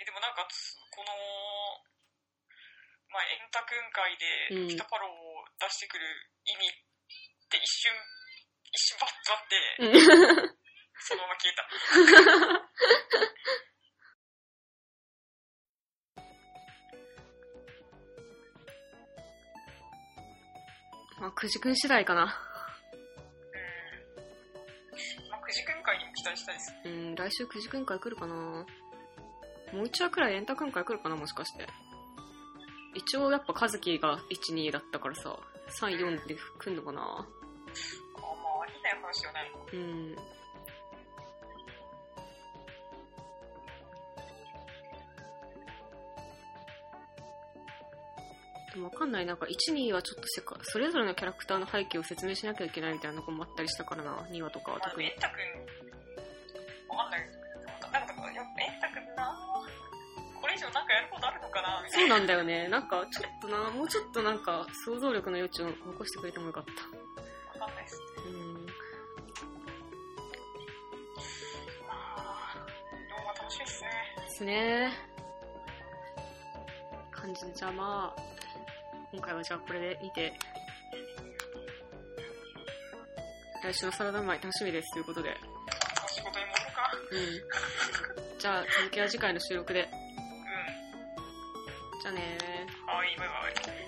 [0.00, 1.12] え、でもなんかつ、この、
[3.10, 6.04] まあ、エンタ君会で、うんラピュタパローを出してくる
[6.44, 6.72] 意味っ
[7.48, 7.92] て一瞬、
[8.72, 9.88] 一瞬バッとあって、う
[10.54, 10.56] ん
[11.00, 11.68] そのまま消えた。
[21.20, 22.22] まあ、くじくん次第かな。
[22.22, 22.28] うん。
[25.30, 26.74] まあ、くじ君会にも期待したいです。
[26.84, 28.64] うん、来週くじくん会来るかなも
[29.82, 31.66] う一話くらいエンタくん会来るかなもしかして。
[32.94, 35.36] 一応やっぱカズキが1、2だったからさ、
[35.80, 37.24] 3、4で来んのかなあ、まあ、
[38.62, 39.52] ありない話はない。
[39.72, 40.37] うん。
[48.84, 49.26] わかんない。
[49.26, 55.20] なんか1、2はちょっとせか、それぞれのキャラクターの背景を説明しなきゃいけないみたいなとこもあったりしたからな、2話とかは、特にエン。
[55.20, 55.38] タ君、
[56.96, 57.20] わかんない。
[57.20, 59.34] なんか、やっぱエンタ君な
[60.40, 62.18] これ以上なんかやることあるのかなみたそうな。
[62.20, 62.68] んだよね。
[62.68, 67.58] なんか、ちょっとな、もうちょっとなんか、想像力の余地を残してくれてもよかった。
[67.60, 68.04] わかんないですね。
[68.26, 68.66] うん。
[71.86, 72.54] まあ、
[73.10, 73.90] ローマ楽しみですね。
[74.24, 74.92] ですね。
[77.10, 78.37] 感じ、じゃまあ、
[79.18, 80.32] 今回はじゃあこれで見て、
[83.64, 85.34] 来週のサラダうまい楽しみですということで。
[86.06, 86.92] 仕事に戻るか。
[87.10, 87.16] う
[88.36, 88.38] ん。
[88.38, 89.80] じゃあ続きは次回の収録で。
[89.80, 89.88] うん。
[92.00, 92.96] じゃあねー。
[92.96, 93.87] はい、バイバイ。